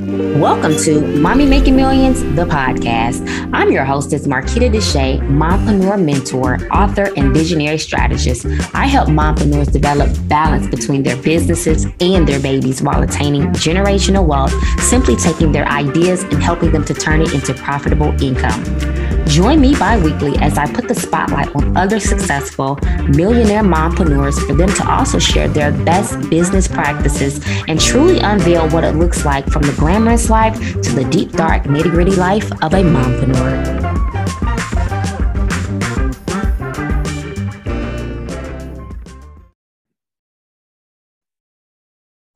Welcome 0.00 0.78
to 0.78 1.02
Mommy 1.18 1.44
Making 1.44 1.76
Millions, 1.76 2.22
the 2.34 2.46
podcast. 2.46 3.20
I'm 3.52 3.70
your 3.70 3.84
hostess, 3.84 4.26
Marquitta 4.26 4.72
Dashae, 4.72 5.20
mompreneur 5.20 6.02
mentor, 6.02 6.58
author, 6.72 7.12
and 7.18 7.34
visionary 7.34 7.76
strategist. 7.76 8.46
I 8.74 8.86
help 8.86 9.10
mompreneurs 9.10 9.70
develop 9.70 10.10
balance 10.26 10.66
between 10.68 11.02
their 11.02 11.18
businesses 11.18 11.84
and 12.00 12.26
their 12.26 12.40
babies 12.40 12.80
while 12.80 13.02
attaining 13.02 13.42
generational 13.48 14.26
wealth, 14.26 14.54
simply 14.80 15.16
taking 15.16 15.52
their 15.52 15.66
ideas 15.66 16.22
and 16.22 16.42
helping 16.42 16.72
them 16.72 16.86
to 16.86 16.94
turn 16.94 17.20
it 17.20 17.34
into 17.34 17.52
profitable 17.52 18.08
income. 18.22 18.99
Join 19.30 19.60
me 19.60 19.76
bi 19.76 19.96
weekly 19.96 20.36
as 20.38 20.58
I 20.58 20.66
put 20.66 20.88
the 20.88 20.94
spotlight 20.94 21.54
on 21.54 21.76
other 21.76 22.00
successful 22.00 22.80
millionaire 23.06 23.62
mompreneurs 23.62 24.44
for 24.44 24.54
them 24.54 24.68
to 24.74 24.90
also 24.90 25.20
share 25.20 25.46
their 25.46 25.70
best 25.70 26.28
business 26.28 26.66
practices 26.66 27.40
and 27.68 27.80
truly 27.80 28.18
unveil 28.18 28.68
what 28.70 28.82
it 28.82 28.96
looks 28.96 29.24
like 29.24 29.46
from 29.46 29.62
the 29.62 29.72
glamorous 29.74 30.30
life 30.30 30.58
to 30.82 30.92
the 30.92 31.04
deep, 31.04 31.30
dark, 31.30 31.62
nitty 31.62 31.92
gritty 31.92 32.16
life 32.16 32.50
of 32.60 32.74
a 32.74 32.82
mompreneur. 32.82 33.80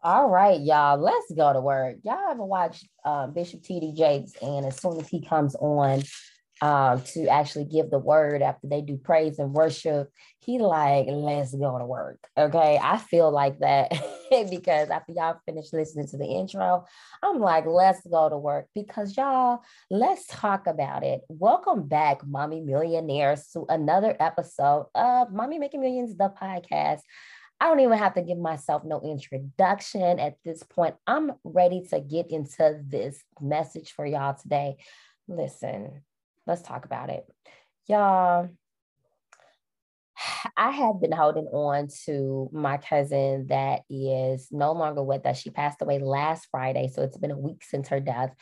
All 0.01 0.29
right, 0.29 0.61
y'all, 0.61 0.99
let's 0.99 1.33
go 1.33 1.53
to 1.53 1.61
work. 1.61 1.97
Y'all 2.05 2.31
ever 2.31 2.45
watch 2.45 2.85
uh, 3.05 3.27
Bishop 3.27 3.65
T.D. 3.65 3.95
Jakes? 3.95 4.35
And 4.41 4.65
as 4.65 4.77
soon 4.77 5.01
as 5.01 5.09
he 5.09 5.21
comes 5.25 5.57
on, 5.57 6.05
um, 6.61 7.03
to 7.03 7.27
actually 7.27 7.65
give 7.65 7.91
the 7.91 7.99
word 7.99 8.41
after 8.43 8.67
they 8.69 8.81
do 8.81 8.97
praise 8.97 9.39
and 9.39 9.53
worship. 9.53 10.11
He 10.41 10.59
like, 10.59 11.07
let's 11.09 11.55
go 11.55 11.79
to 11.79 11.85
work. 11.85 12.19
Okay. 12.37 12.79
I 12.81 12.99
feel 12.99 13.31
like 13.31 13.59
that 13.59 13.91
because 14.51 14.91
after 14.91 15.13
y'all 15.13 15.41
finish 15.47 15.73
listening 15.73 16.07
to 16.09 16.17
the 16.17 16.27
intro, 16.27 16.85
I'm 17.23 17.41
like, 17.41 17.67
let's 17.67 18.07
go 18.07 18.29
to 18.29 18.39
work 18.39 18.69
because 18.75 19.17
y'all, 19.17 19.63
let's 19.91 20.27
talk 20.27 20.67
about 20.67 21.03
it. 21.03 21.23
Welcome 21.29 21.89
back, 21.89 22.27
Mommy 22.27 22.61
Millionaires, 22.61 23.49
to 23.53 23.67
another 23.69 24.17
episode 24.21 24.87
of 24.95 25.33
Mommy 25.33 25.59
Making 25.59 25.81
Millions, 25.81 26.17
the 26.17 26.33
podcast. 26.41 27.01
I 27.61 27.67
don't 27.67 27.81
even 27.81 27.99
have 27.99 28.15
to 28.15 28.23
give 28.23 28.39
myself 28.39 28.83
no 28.85 29.01
introduction 29.01 30.19
at 30.19 30.37
this 30.45 30.63
point. 30.63 30.97
I'm 31.07 31.33
ready 31.45 31.83
to 31.91 32.01
get 32.01 32.31
into 32.31 32.81
this 32.87 33.23
message 33.41 33.93
for 33.93 34.05
y'all 34.05 34.35
today. 34.35 34.77
Listen, 35.29 36.03
let's 36.47 36.63
talk 36.63 36.85
about 36.85 37.11
it. 37.11 37.25
Y'all, 37.89 38.49
I 40.57 40.71
have 40.71 41.01
been 41.01 41.13
holding 41.13 41.47
on 41.47 41.89
to 42.07 42.49
my 42.53 42.79
cousin 42.79 43.47
that 43.49 43.83
is 43.91 44.49
no 44.51 44.73
longer 44.73 45.03
with 45.03 45.27
us. 45.27 45.41
She 45.41 45.51
passed 45.51 45.83
away 45.83 45.99
last 45.99 46.49
Friday, 46.51 46.89
so 46.89 47.03
it's 47.03 47.19
been 47.19 47.31
a 47.31 47.39
week 47.39 47.63
since 47.65 47.89
her 47.89 48.01
death. 48.01 48.35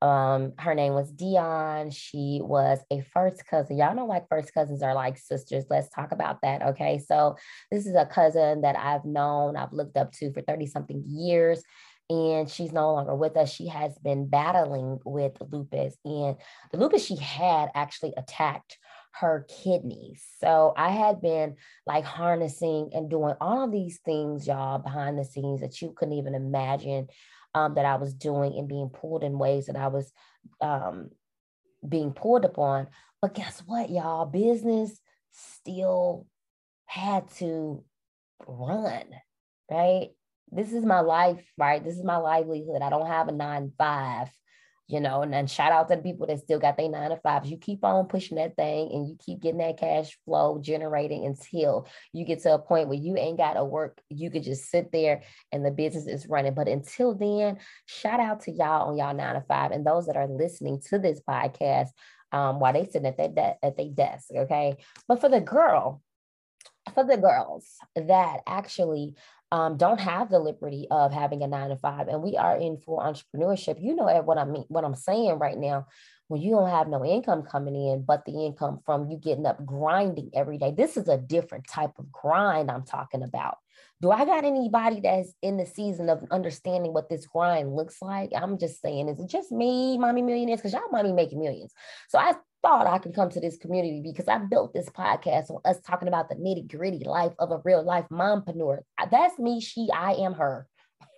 Um, 0.00 0.52
her 0.58 0.74
name 0.74 0.94
was 0.94 1.10
Dion. 1.10 1.90
She 1.90 2.40
was 2.42 2.78
a 2.90 3.00
first 3.00 3.44
cousin. 3.46 3.78
Y'all 3.78 3.96
know 3.96 4.06
like 4.06 4.28
first 4.28 4.54
cousins 4.54 4.82
are 4.82 4.94
like 4.94 5.18
sisters. 5.18 5.64
Let's 5.68 5.88
talk 5.90 6.12
about 6.12 6.38
that. 6.42 6.62
Okay. 6.62 7.02
So 7.04 7.36
this 7.72 7.84
is 7.84 7.96
a 7.96 8.06
cousin 8.06 8.60
that 8.60 8.78
I've 8.78 9.04
known, 9.04 9.56
I've 9.56 9.72
looked 9.72 9.96
up 9.96 10.12
to 10.12 10.32
for 10.32 10.40
30 10.40 10.66
something 10.66 11.02
years 11.04 11.64
and 12.10 12.50
she's 12.50 12.72
no 12.72 12.92
longer 12.92 13.14
with 13.14 13.36
us. 13.36 13.52
She 13.52 13.68
has 13.68 13.96
been 13.98 14.28
battling 14.28 14.98
with 15.04 15.36
lupus, 15.40 15.96
and 16.04 16.36
the 16.72 16.78
lupus 16.78 17.04
she 17.04 17.16
had 17.16 17.70
actually 17.74 18.14
attacked 18.16 18.78
her 19.12 19.46
kidneys. 19.62 20.24
So 20.40 20.72
I 20.76 20.90
had 20.90 21.20
been 21.20 21.56
like 21.86 22.04
harnessing 22.04 22.90
and 22.92 23.10
doing 23.10 23.34
all 23.40 23.64
of 23.64 23.72
these 23.72 23.98
things, 24.04 24.46
y'all, 24.46 24.78
behind 24.78 25.18
the 25.18 25.24
scenes 25.24 25.60
that 25.60 25.82
you 25.82 25.92
couldn't 25.96 26.14
even 26.18 26.34
imagine 26.34 27.08
um, 27.54 27.74
that 27.74 27.84
I 27.84 27.96
was 27.96 28.14
doing 28.14 28.54
and 28.56 28.68
being 28.68 28.90
pulled 28.90 29.24
in 29.24 29.38
ways 29.38 29.66
that 29.66 29.76
I 29.76 29.88
was 29.88 30.12
um, 30.60 31.10
being 31.86 32.12
pulled 32.12 32.44
upon. 32.44 32.88
But 33.20 33.34
guess 33.34 33.62
what, 33.66 33.90
y'all? 33.90 34.26
Business 34.26 35.00
still 35.32 36.26
had 36.86 37.28
to 37.36 37.84
run, 38.46 39.04
right? 39.70 40.10
This 40.52 40.72
is 40.72 40.84
my 40.84 41.00
life, 41.00 41.44
right? 41.56 41.82
This 41.82 41.96
is 41.96 42.04
my 42.04 42.16
livelihood. 42.16 42.82
I 42.82 42.90
don't 42.90 43.06
have 43.06 43.28
a 43.28 43.32
nine 43.32 43.72
five, 43.78 44.28
you 44.86 45.00
know, 45.00 45.22
and 45.22 45.32
then 45.32 45.46
shout 45.46 45.72
out 45.72 45.88
to 45.88 45.96
the 45.96 46.02
people 46.02 46.26
that 46.26 46.40
still 46.40 46.58
got 46.58 46.76
their 46.76 46.88
nine 46.88 47.10
to 47.10 47.16
fives. 47.18 47.50
You 47.50 47.58
keep 47.58 47.84
on 47.84 48.06
pushing 48.06 48.36
that 48.38 48.56
thing 48.56 48.90
and 48.92 49.08
you 49.08 49.16
keep 49.18 49.40
getting 49.40 49.58
that 49.58 49.78
cash 49.78 50.18
flow 50.24 50.58
generating 50.60 51.26
until 51.26 51.86
you 52.12 52.24
get 52.24 52.42
to 52.42 52.54
a 52.54 52.58
point 52.58 52.88
where 52.88 52.98
you 52.98 53.16
ain't 53.16 53.36
got 53.36 53.54
to 53.54 53.64
work. 53.64 54.00
You 54.08 54.30
could 54.30 54.44
just 54.44 54.70
sit 54.70 54.90
there 54.90 55.22
and 55.52 55.64
the 55.64 55.70
business 55.70 56.06
is 56.06 56.26
running. 56.26 56.54
But 56.54 56.68
until 56.68 57.14
then, 57.14 57.58
shout 57.86 58.20
out 58.20 58.42
to 58.42 58.50
y'all 58.50 58.88
on 58.88 58.96
y'all 58.96 59.14
nine 59.14 59.34
to 59.34 59.42
five 59.42 59.72
and 59.72 59.86
those 59.86 60.06
that 60.06 60.16
are 60.16 60.28
listening 60.28 60.80
to 60.88 60.98
this 60.98 61.20
podcast 61.20 61.88
um, 62.32 62.58
while 62.58 62.72
they 62.72 62.84
sitting 62.84 63.06
at 63.06 63.16
their, 63.16 63.28
de- 63.28 63.56
at 63.62 63.76
their 63.76 63.90
desk. 63.90 64.28
Okay. 64.34 64.76
But 65.06 65.20
for 65.20 65.28
the 65.28 65.40
girl, 65.40 66.02
for 66.94 67.04
the 67.04 67.18
girls 67.18 67.76
that 67.94 68.40
actually 68.46 69.14
um, 69.50 69.76
don't 69.76 70.00
have 70.00 70.30
the 70.30 70.38
liberty 70.38 70.86
of 70.90 71.12
having 71.12 71.42
a 71.42 71.46
nine 71.46 71.70
to 71.70 71.76
five, 71.76 72.08
and 72.08 72.22
we 72.22 72.36
are 72.36 72.56
in 72.56 72.76
full 72.76 72.98
entrepreneurship. 72.98 73.82
You 73.82 73.94
know 73.94 74.04
what 74.22 74.38
I 74.38 74.44
mean, 74.44 74.64
what 74.68 74.84
I'm 74.84 74.94
saying 74.94 75.38
right 75.38 75.56
now. 75.56 75.86
When 76.28 76.42
you 76.42 76.50
don't 76.52 76.68
have 76.68 76.88
no 76.88 77.04
income 77.04 77.42
coming 77.42 77.74
in, 77.74 78.02
but 78.02 78.24
the 78.24 78.32
income 78.46 78.80
from 78.84 79.10
you 79.10 79.16
getting 79.16 79.46
up 79.46 79.64
grinding 79.64 80.30
every 80.34 80.58
day, 80.58 80.72
this 80.76 80.96
is 80.96 81.08
a 81.08 81.16
different 81.16 81.66
type 81.66 81.92
of 81.98 82.12
grind 82.12 82.70
I'm 82.70 82.84
talking 82.84 83.22
about. 83.22 83.56
Do 84.00 84.10
I 84.10 84.24
got 84.24 84.44
anybody 84.44 85.00
that's 85.00 85.32
in 85.42 85.56
the 85.56 85.66
season 85.66 86.08
of 86.08 86.22
understanding 86.30 86.92
what 86.92 87.08
this 87.08 87.26
grind 87.26 87.74
looks 87.74 88.00
like? 88.00 88.30
I'm 88.36 88.58
just 88.58 88.80
saying, 88.80 89.08
is 89.08 89.18
it 89.18 89.28
just 89.28 89.50
me, 89.50 89.98
mommy 89.98 90.22
millionaires? 90.22 90.60
Because 90.60 90.72
y'all 90.72 90.90
mommy 90.92 91.12
making 91.12 91.40
millions. 91.40 91.72
So 92.08 92.18
I 92.18 92.34
thought 92.62 92.86
I 92.86 92.98
could 92.98 93.14
come 93.14 93.30
to 93.30 93.40
this 93.40 93.56
community 93.56 94.02
because 94.04 94.28
I 94.28 94.38
built 94.38 94.72
this 94.72 94.88
podcast 94.90 95.50
on 95.50 95.60
us 95.64 95.80
talking 95.80 96.08
about 96.08 96.28
the 96.28 96.36
nitty 96.36 96.70
gritty 96.70 97.04
life 97.04 97.32
of 97.38 97.50
a 97.50 97.60
real 97.64 97.82
life 97.82 98.06
mompreneur. 98.12 98.80
That's 99.10 99.38
me, 99.38 99.60
she, 99.60 99.88
I 99.92 100.12
am 100.12 100.34
her. 100.34 100.68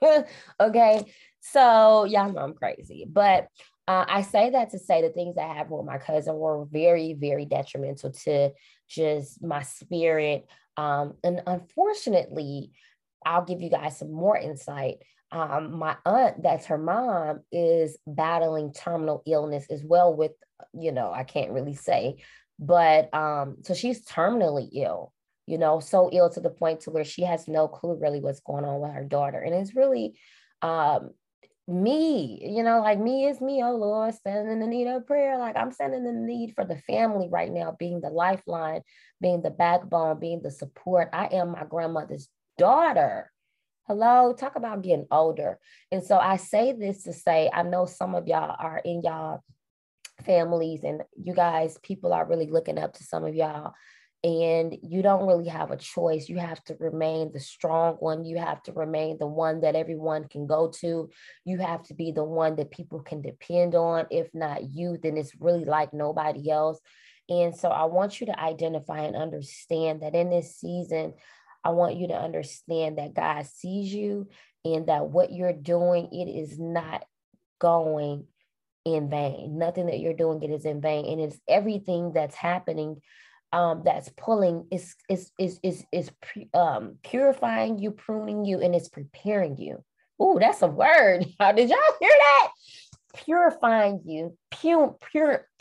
okay. 0.61 1.05
So 1.41 2.05
y'all 2.05 2.33
know 2.33 2.41
I'm 2.41 2.55
crazy. 2.55 3.07
But 3.11 3.49
uh, 3.91 4.05
I 4.09 4.23
say 4.23 4.51
that 4.51 4.71
to 4.71 4.79
say 4.79 5.03
the 5.03 5.11
things 5.11 5.35
that 5.35 5.57
happened 5.57 5.79
with 5.79 5.87
my 5.87 5.99
cousin 5.99 6.37
were 6.37 6.65
very, 6.67 7.15
very 7.15 7.45
detrimental 7.45 8.13
to 8.13 8.53
just 8.89 9.43
my 9.43 9.63
spirit. 9.63 10.47
Um, 10.77 11.15
and 11.25 11.43
unfortunately, 11.47 12.73
I'll 13.27 13.45
give 13.45 13.61
you 13.61 13.71
guys 13.71 13.99
some 13.99 14.13
more 14.13 14.37
insight 14.37 14.99
um, 15.33 15.79
my 15.79 15.97
aunt, 16.05 16.43
that's 16.43 16.67
her 16.67 16.79
mom, 16.79 17.41
is 17.53 17.97
battling 18.07 18.73
terminal 18.73 19.23
illness 19.27 19.67
as 19.71 19.85
well 19.85 20.15
with, 20.15 20.33
you 20.73 20.93
know, 20.93 21.13
I 21.13 21.23
can't 21.23 21.53
really 21.53 21.75
say, 21.75 22.17
but 22.59 23.13
um, 23.15 23.59
so 23.63 23.75
she's 23.75 24.05
terminally 24.05 24.69
ill, 24.73 25.13
you 25.47 25.59
know, 25.59 25.79
so 25.81 26.11
ill 26.13 26.31
to 26.31 26.41
the 26.41 26.51
point 26.51 26.81
to 26.81 26.91
where 26.91 27.05
she 27.05 27.23
has 27.23 27.47
no 27.47 27.69
clue 27.69 27.97
really 28.01 28.21
what's 28.21 28.41
going 28.41 28.65
on 28.65 28.81
with 28.81 28.93
her 28.93 29.05
daughter. 29.05 29.41
And 29.41 29.55
it's 29.55 29.77
really 29.77 30.19
um 30.63 31.11
me, 31.69 32.41
you 32.43 32.63
know, 32.63 32.81
like 32.81 32.99
me 32.99 33.27
is 33.27 33.41
me, 33.41 33.63
oh 33.63 33.77
Lord, 33.77 34.15
standing 34.15 34.53
in 34.53 34.61
the 34.61 34.67
need 34.67 34.89
of 34.89 35.07
prayer. 35.07 35.39
Like 35.39 35.57
I'm 35.57 35.73
sending 35.73 36.05
the 36.05 36.13
need 36.13 36.55
for 36.55 36.65
the 36.65 36.79
family 36.79 37.29
right 37.31 37.53
now, 37.53 37.77
being 37.79 38.01
the 38.01 38.11
lifeline, 38.11 38.83
being 39.21 39.43
the 39.43 39.51
backbone, 39.51 40.19
being 40.19 40.43
the 40.43 40.51
support. 40.51 41.11
I 41.13 41.27
am 41.27 41.53
my 41.53 41.65
grandmother's 41.65 42.29
daughter 42.59 43.31
Hello, 43.91 44.33
talk 44.33 44.55
about 44.55 44.83
getting 44.83 45.09
older. 45.11 45.59
And 45.91 46.05
so 46.05 46.17
I 46.17 46.37
say 46.37 46.71
this 46.71 47.03
to 47.03 47.13
say, 47.13 47.51
I 47.53 47.65
know 47.65 47.87
some 47.87 48.15
of 48.15 48.29
y'all 48.29 48.55
are 48.57 48.81
in 48.85 49.03
y'all 49.03 49.43
families 50.25 50.85
and 50.85 51.03
you 51.21 51.35
guys, 51.35 51.77
people 51.83 52.13
are 52.13 52.25
really 52.25 52.47
looking 52.47 52.79
up 52.79 52.93
to 52.95 53.03
some 53.03 53.25
of 53.25 53.35
y'all. 53.35 53.73
And 54.23 54.77
you 54.83 55.01
don't 55.01 55.27
really 55.27 55.49
have 55.49 55.71
a 55.71 55.79
choice. 55.79 56.29
You 56.29 56.39
have 56.39 56.63
to 56.65 56.77
remain 56.79 57.33
the 57.33 57.41
strong 57.41 57.95
one. 57.95 58.27
You 58.27 58.39
have 58.39 58.63
to 58.65 58.73
remain 58.73 59.17
the 59.19 59.27
one 59.27 59.63
that 59.63 59.77
everyone 59.77 60.29
can 60.29 60.47
go 60.47 60.71
to. 60.81 61.09
You 61.47 61.59
have 61.59 61.83
to 61.85 61.95
be 61.95 62.13
the 62.13 62.25
one 62.25 62.57
that 62.57 62.71
people 62.71 63.01
can 63.01 63.23
depend 63.23 63.75
on. 63.75 64.07
If 64.11 64.29
not 64.35 64.65
you, 64.65 64.99
then 65.03 65.17
it's 65.17 65.33
really 65.41 65.65
like 65.65 65.95
nobody 65.95 66.51
else. 66.51 66.81
And 67.31 67.57
so 67.57 67.69
I 67.71 67.85
want 67.85 68.21
you 68.21 68.27
to 68.27 68.39
identify 68.39 69.05
and 69.05 69.17
understand 69.17 70.03
that 70.03 70.15
in 70.15 70.29
this 70.29 70.57
season, 70.57 71.15
I 71.65 71.71
want 71.71 71.97
you 71.97 72.09
to 72.09 72.15
understand 72.15 72.99
that 72.99 73.15
God 73.15 73.47
sees 73.47 73.93
you 73.93 74.29
and 74.65 74.87
that 74.89 75.09
what 75.09 75.33
you're 75.33 75.55
doing, 75.55 76.09
it 76.13 76.29
is 76.29 76.59
not 76.59 77.05
going 77.59 78.27
in 78.85 79.09
vain. 79.09 79.59
Nothing 79.59 79.87
that 79.87 80.01
you're 80.01 80.13
doing, 80.13 80.43
it 80.43 80.51
is 80.51 80.65
in 80.65 80.81
vain. 80.81 81.07
And 81.07 81.21
it's 81.21 81.39
everything 81.49 82.13
that's 82.13 82.35
happening 82.35 83.01
um, 83.53 83.83
that's 83.85 84.09
pulling 84.17 84.67
is 84.71 84.95
is 85.09 85.33
is 85.39 85.59
is 85.63 85.85
is 85.93 86.11
um, 86.55 86.97
purifying 87.03 87.79
you, 87.79 87.91
pruning 87.91 88.45
you, 88.45 88.61
and 88.61 88.75
it's 88.75 88.89
preparing 88.89 89.57
you. 89.57 89.83
Oh, 90.19 90.39
that's 90.39 90.63
a 90.63 90.69
word. 90.69 91.27
How 91.41 91.53
did 91.53 91.69
y'all 91.69 91.79
hear 92.01 92.11
that? 92.11 92.49
Purifying 93.25 94.03
you, 94.05 94.37
pure, 94.51 94.97
pure. 95.11 95.47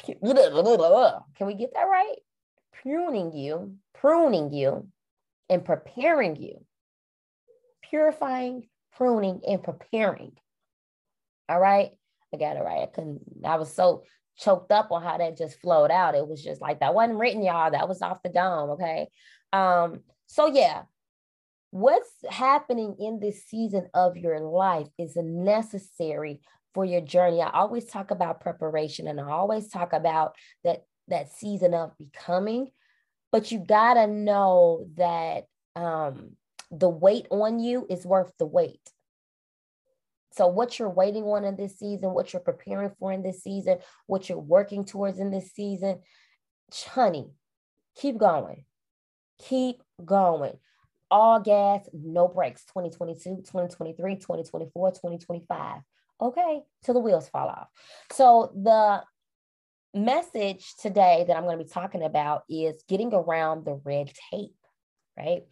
Can 1.35 1.47
we 1.47 1.55
get 1.55 1.73
that 1.73 1.83
right? 1.83 2.17
Pruning 2.81 3.33
you, 3.33 3.75
pruning 3.95 4.53
you, 4.53 4.87
and 5.49 5.65
preparing 5.65 6.35
you, 6.35 6.63
purifying, 7.89 8.67
pruning, 8.95 9.41
and 9.47 9.63
preparing 9.63 10.33
All 11.49 11.59
right. 11.59 11.91
I 12.33 12.37
got 12.37 12.57
it 12.57 12.59
right. 12.59 12.83
I 12.83 12.85
couldn't, 12.85 13.21
I 13.43 13.55
was 13.55 13.73
so 13.73 14.03
choked 14.39 14.71
up 14.71 14.91
on 14.91 15.03
how 15.03 15.17
that 15.17 15.37
just 15.37 15.59
flowed 15.59 15.91
out. 15.91 16.15
It 16.15 16.27
was 16.27 16.43
just 16.43 16.61
like 16.61 16.79
that 16.79 16.93
wasn't 16.95 17.19
written, 17.19 17.43
y'all. 17.43 17.71
That 17.71 17.89
was 17.89 18.01
off 18.01 18.23
the 18.23 18.29
dome. 18.29 18.71
Okay. 18.71 19.07
Um, 19.51 20.01
so 20.27 20.47
yeah, 20.47 20.83
what's 21.71 22.09
happening 22.29 22.95
in 22.99 23.19
this 23.19 23.45
season 23.45 23.89
of 23.93 24.17
your 24.17 24.39
life 24.39 24.87
is 24.97 25.15
necessary 25.15 26.41
for 26.73 26.85
your 26.85 27.01
journey. 27.01 27.41
I 27.41 27.49
always 27.49 27.85
talk 27.85 28.11
about 28.11 28.41
preparation 28.41 29.07
and 29.07 29.19
I 29.19 29.29
always 29.29 29.69
talk 29.69 29.93
about 29.93 30.35
that 30.63 30.83
that 31.07 31.33
season 31.33 31.73
of 31.73 31.91
becoming, 31.97 32.69
but 33.31 33.51
you 33.51 33.59
got 33.59 33.95
to 33.95 34.07
know 34.07 34.87
that 34.95 35.45
um 35.75 36.31
the 36.71 36.89
weight 36.89 37.27
on 37.31 37.59
you 37.59 37.85
is 37.89 38.05
worth 38.05 38.31
the 38.37 38.45
wait. 38.45 38.81
So, 40.31 40.47
what 40.47 40.77
you're 40.77 40.89
waiting 40.89 41.23
on 41.23 41.43
in 41.43 41.55
this 41.55 41.77
season, 41.77 42.13
what 42.13 42.33
you're 42.33 42.41
preparing 42.41 42.91
for 42.99 43.11
in 43.11 43.23
this 43.23 43.43
season, 43.43 43.79
what 44.05 44.29
you're 44.29 44.37
working 44.37 44.85
towards 44.85 45.19
in 45.19 45.31
this 45.31 45.51
season, 45.51 45.99
honey, 46.87 47.31
keep 47.95 48.17
going. 48.17 48.65
Keep 49.39 49.81
going. 50.03 50.57
All 51.11 51.39
gas, 51.39 51.87
no 51.93 52.27
brakes. 52.27 52.65
2022, 52.65 53.37
2023, 53.37 54.15
2024, 54.15 54.91
2025. 54.91 55.81
Okay, 56.21 56.61
till 56.83 56.93
the 56.93 56.99
wheels 56.99 57.29
fall 57.29 57.47
off. 57.47 57.67
So, 58.11 58.51
the 58.55 59.03
message 59.93 60.75
today 60.79 61.25
that 61.27 61.35
I'm 61.35 61.45
going 61.45 61.57
to 61.57 61.63
be 61.63 61.69
talking 61.69 62.03
about 62.03 62.43
is 62.49 62.83
getting 62.87 63.13
around 63.13 63.65
the 63.65 63.79
red 63.83 64.11
tape, 64.31 64.55
right? 65.17 65.43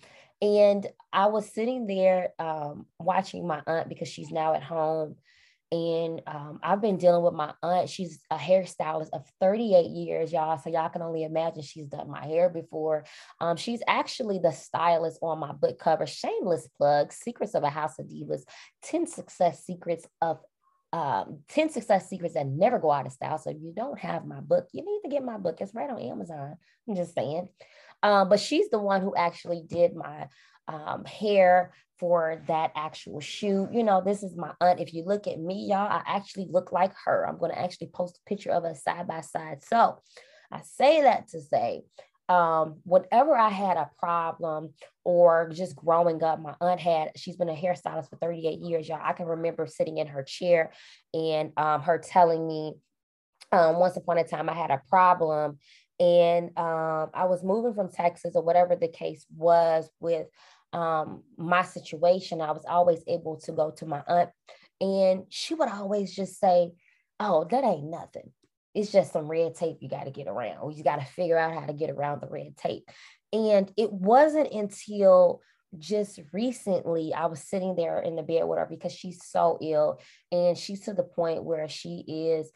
And 0.42 0.86
I 1.12 1.28
was 1.28 1.52
sitting 1.52 1.88
there 1.88 2.30
um, 2.40 2.86
watching 3.00 3.48
my 3.48 3.62
aunt 3.66 3.90
because 3.90 4.08
she's 4.08 4.32
now 4.32 4.54
at 4.54 4.64
home. 4.64 5.16
And 5.70 6.22
um, 6.28 6.60
I've 6.64 6.82
been 6.82 6.98
dealing 6.98 7.24
with 7.24 7.34
my 7.34 7.54
aunt. 7.62 7.90
She's 7.90 8.20
a 8.32 8.38
hairstylist 8.38 9.10
of 9.12 9.26
38 9.42 9.90
years, 9.90 10.32
y'all. 10.32 10.58
So 10.58 10.70
y'all 10.70 10.88
can 10.88 11.02
only 11.02 11.24
imagine 11.24 11.62
she's 11.62 11.88
done 11.88 12.10
my 12.10 12.26
hair 12.26 12.50
before. 12.50 13.04
Um, 13.42 13.58
she's 13.58 13.82
actually 13.86 14.40
the 14.40 14.52
stylist 14.52 15.20
on 15.22 15.40
my 15.40 15.52
book 15.52 15.78
cover. 15.78 16.06
Shameless 16.06 16.70
plug: 16.78 17.12
Secrets 17.12 17.54
of 17.54 17.64
a 17.64 17.70
House 17.70 18.00
of 18.00 18.06
Divas, 18.06 18.44
10 18.84 19.08
Success 19.08 19.66
Secrets 19.66 20.08
of 20.22 20.40
um, 20.94 21.40
10 21.50 21.70
success 21.70 22.10
secrets 22.10 22.36
that 22.36 22.48
never 22.48 22.80
go 22.80 22.92
out 22.92 23.06
of 23.06 23.12
style. 23.12 23.38
So 23.38 23.50
if 23.50 23.58
you 23.60 23.74
don't 23.76 24.00
have 24.00 24.26
my 24.26 24.40
book, 24.40 24.68
you 24.72 24.84
need 24.86 25.02
to 25.04 25.10
get 25.10 25.24
my 25.24 25.38
book. 25.38 25.58
It's 25.60 25.76
right 25.76 25.90
on 25.90 26.00
Amazon. 26.00 26.56
I'm 26.88 26.96
just 26.96 27.14
saying. 27.14 27.50
Um, 28.04 28.30
but 28.30 28.40
she's 28.40 28.70
the 28.70 28.80
one 28.80 29.02
who 29.02 29.16
actually 29.16 29.64
did 29.68 29.96
my 29.96 30.28
um, 30.68 31.06
hair 31.06 31.74
for 32.00 32.42
that 32.48 32.72
actual 32.76 33.20
shoot. 33.20 33.70
You 33.72 33.84
know, 33.84 34.02
this 34.06 34.24
is 34.24 34.36
my 34.36 34.54
aunt. 34.62 34.80
If 34.80 34.94
you 34.94 35.04
look 35.04 35.28
at 35.28 35.40
me, 35.40 35.68
y'all, 35.70 35.92
I 35.92 36.04
actually 36.06 36.48
look 36.50 36.72
like 36.72 36.94
her. 37.06 37.28
I'm 37.28 37.40
going 37.40 37.52
to 37.52 37.60
actually 37.60 37.88
post 37.88 38.20
a 38.20 38.30
picture 38.30 38.52
of 38.52 38.66
us 38.66 38.84
side 38.84 39.08
by 39.08 39.22
side. 39.22 39.64
So 39.64 40.00
I 40.52 40.62
say 40.62 41.02
that 41.02 41.30
to 41.30 41.42
say, 41.42 41.84
um, 42.30 42.80
whenever 42.84 43.36
I 43.36 43.50
had 43.50 43.78
a 43.78 43.90
problem 44.00 44.74
or 45.06 45.50
just 45.54 45.76
growing 45.76 46.22
up, 46.24 46.42
my 46.42 46.56
aunt 46.60 46.80
had, 46.80 47.12
she's 47.16 47.38
been 47.38 47.50
a 47.50 47.56
hairstylist 47.56 48.10
for 48.10 48.18
38 48.18 48.60
years, 48.60 48.88
y'all. 48.88 49.00
I 49.02 49.14
can 49.14 49.28
remember 49.28 49.66
sitting 49.66 49.98
in 49.98 50.08
her 50.08 50.24
chair 50.24 50.72
and 51.14 51.52
um, 51.58 51.82
her 51.82 51.98
telling 51.98 52.46
me, 52.46 52.74
um, 53.54 53.80
once 53.80 53.96
upon 53.96 54.18
a 54.18 54.26
time 54.26 54.50
I 54.50 54.54
had 54.54 54.72
a 54.72 54.82
problem 54.90 55.58
and 56.00 56.58
um, 56.58 57.10
I 57.14 57.26
was 57.26 57.44
moving 57.44 57.74
from 57.74 57.90
Texas 57.90 58.36
or 58.36 58.44
whatever 58.44 58.76
the 58.76 58.88
case 58.88 59.26
was 59.36 59.90
with 60.00 60.28
um, 60.74 61.24
my 61.38 61.64
situation. 61.64 62.42
I 62.42 62.52
was 62.52 62.66
always 62.68 63.04
able 63.08 63.38
to 63.42 63.52
go 63.52 63.72
to 63.78 63.86
my 63.86 64.04
aunt, 64.08 64.30
and 64.80 65.24
she 65.30 65.54
would 65.56 65.70
always 65.70 66.16
just 66.16 66.40
say, 66.40 66.72
"Oh, 67.20 67.46
that 67.50 67.64
ain't 67.64 67.90
nothing. 67.90 68.32
It's 68.76 68.92
just 68.92 69.14
some 69.14 69.28
red 69.28 69.56
tape 69.56 69.78
you 69.82 69.90
got 69.90 70.04
to 70.04 70.12
get 70.12 70.28
around. 70.28 70.78
You 70.78 70.84
got 70.84 71.00
to 71.00 71.06
figure 71.06 71.38
out 71.38 71.54
how 71.54 71.66
to 71.66 71.74
get 71.74 71.90
around 71.90 72.22
the 72.22 72.30
red 72.30 72.58
tape." 72.58 72.90
And 73.34 73.72
it 73.76 73.92
wasn't 73.92 74.52
until 74.52 75.42
just 75.78 76.20
recently 76.32 77.14
I 77.14 77.26
was 77.26 77.42
sitting 77.42 77.76
there 77.76 78.00
in 78.00 78.16
the 78.16 78.24
bed 78.24 78.46
with 78.46 78.58
her 78.58 78.68
because 78.70 78.94
she's 78.94 79.24
so 79.26 79.58
ill 79.62 80.00
and 80.32 80.58
she's 80.58 80.82
to 80.82 80.94
the 80.94 81.04
point 81.04 81.44
where 81.44 81.68
she 81.68 82.06
is 82.08 82.52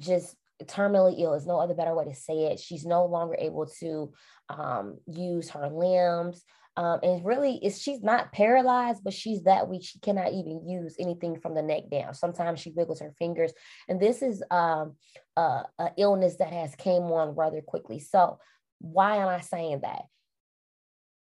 just 0.00 0.34
terminally 0.64 1.20
ill 1.20 1.34
is 1.34 1.46
no 1.46 1.58
other 1.58 1.74
better 1.74 1.94
way 1.94 2.04
to 2.04 2.14
say 2.14 2.46
it. 2.46 2.60
She's 2.60 2.86
no 2.86 3.04
longer 3.06 3.36
able 3.38 3.66
to 3.80 4.12
um, 4.48 4.98
use 5.06 5.50
her 5.50 5.68
limbs. 5.68 6.44
Um, 6.78 7.00
and 7.02 7.24
really, 7.24 7.58
it's 7.62 7.78
she's 7.78 8.02
not 8.02 8.32
paralyzed, 8.32 9.02
but 9.02 9.14
she's 9.14 9.44
that 9.44 9.68
weak. 9.68 9.82
She 9.82 9.98
cannot 9.98 10.32
even 10.32 10.68
use 10.68 10.94
anything 10.98 11.40
from 11.40 11.54
the 11.54 11.62
neck 11.62 11.84
down. 11.90 12.12
Sometimes 12.12 12.60
she 12.60 12.70
wiggles 12.70 13.00
her 13.00 13.14
fingers, 13.18 13.52
and 13.88 13.98
this 13.98 14.20
is 14.20 14.42
um, 14.50 14.96
a, 15.36 15.64
a 15.78 15.90
illness 15.96 16.36
that 16.36 16.52
has 16.52 16.74
came 16.74 17.04
on 17.04 17.34
rather 17.34 17.62
quickly. 17.62 17.98
So, 17.98 18.38
why 18.78 19.16
am 19.16 19.28
I 19.28 19.40
saying 19.40 19.80
that? 19.84 20.02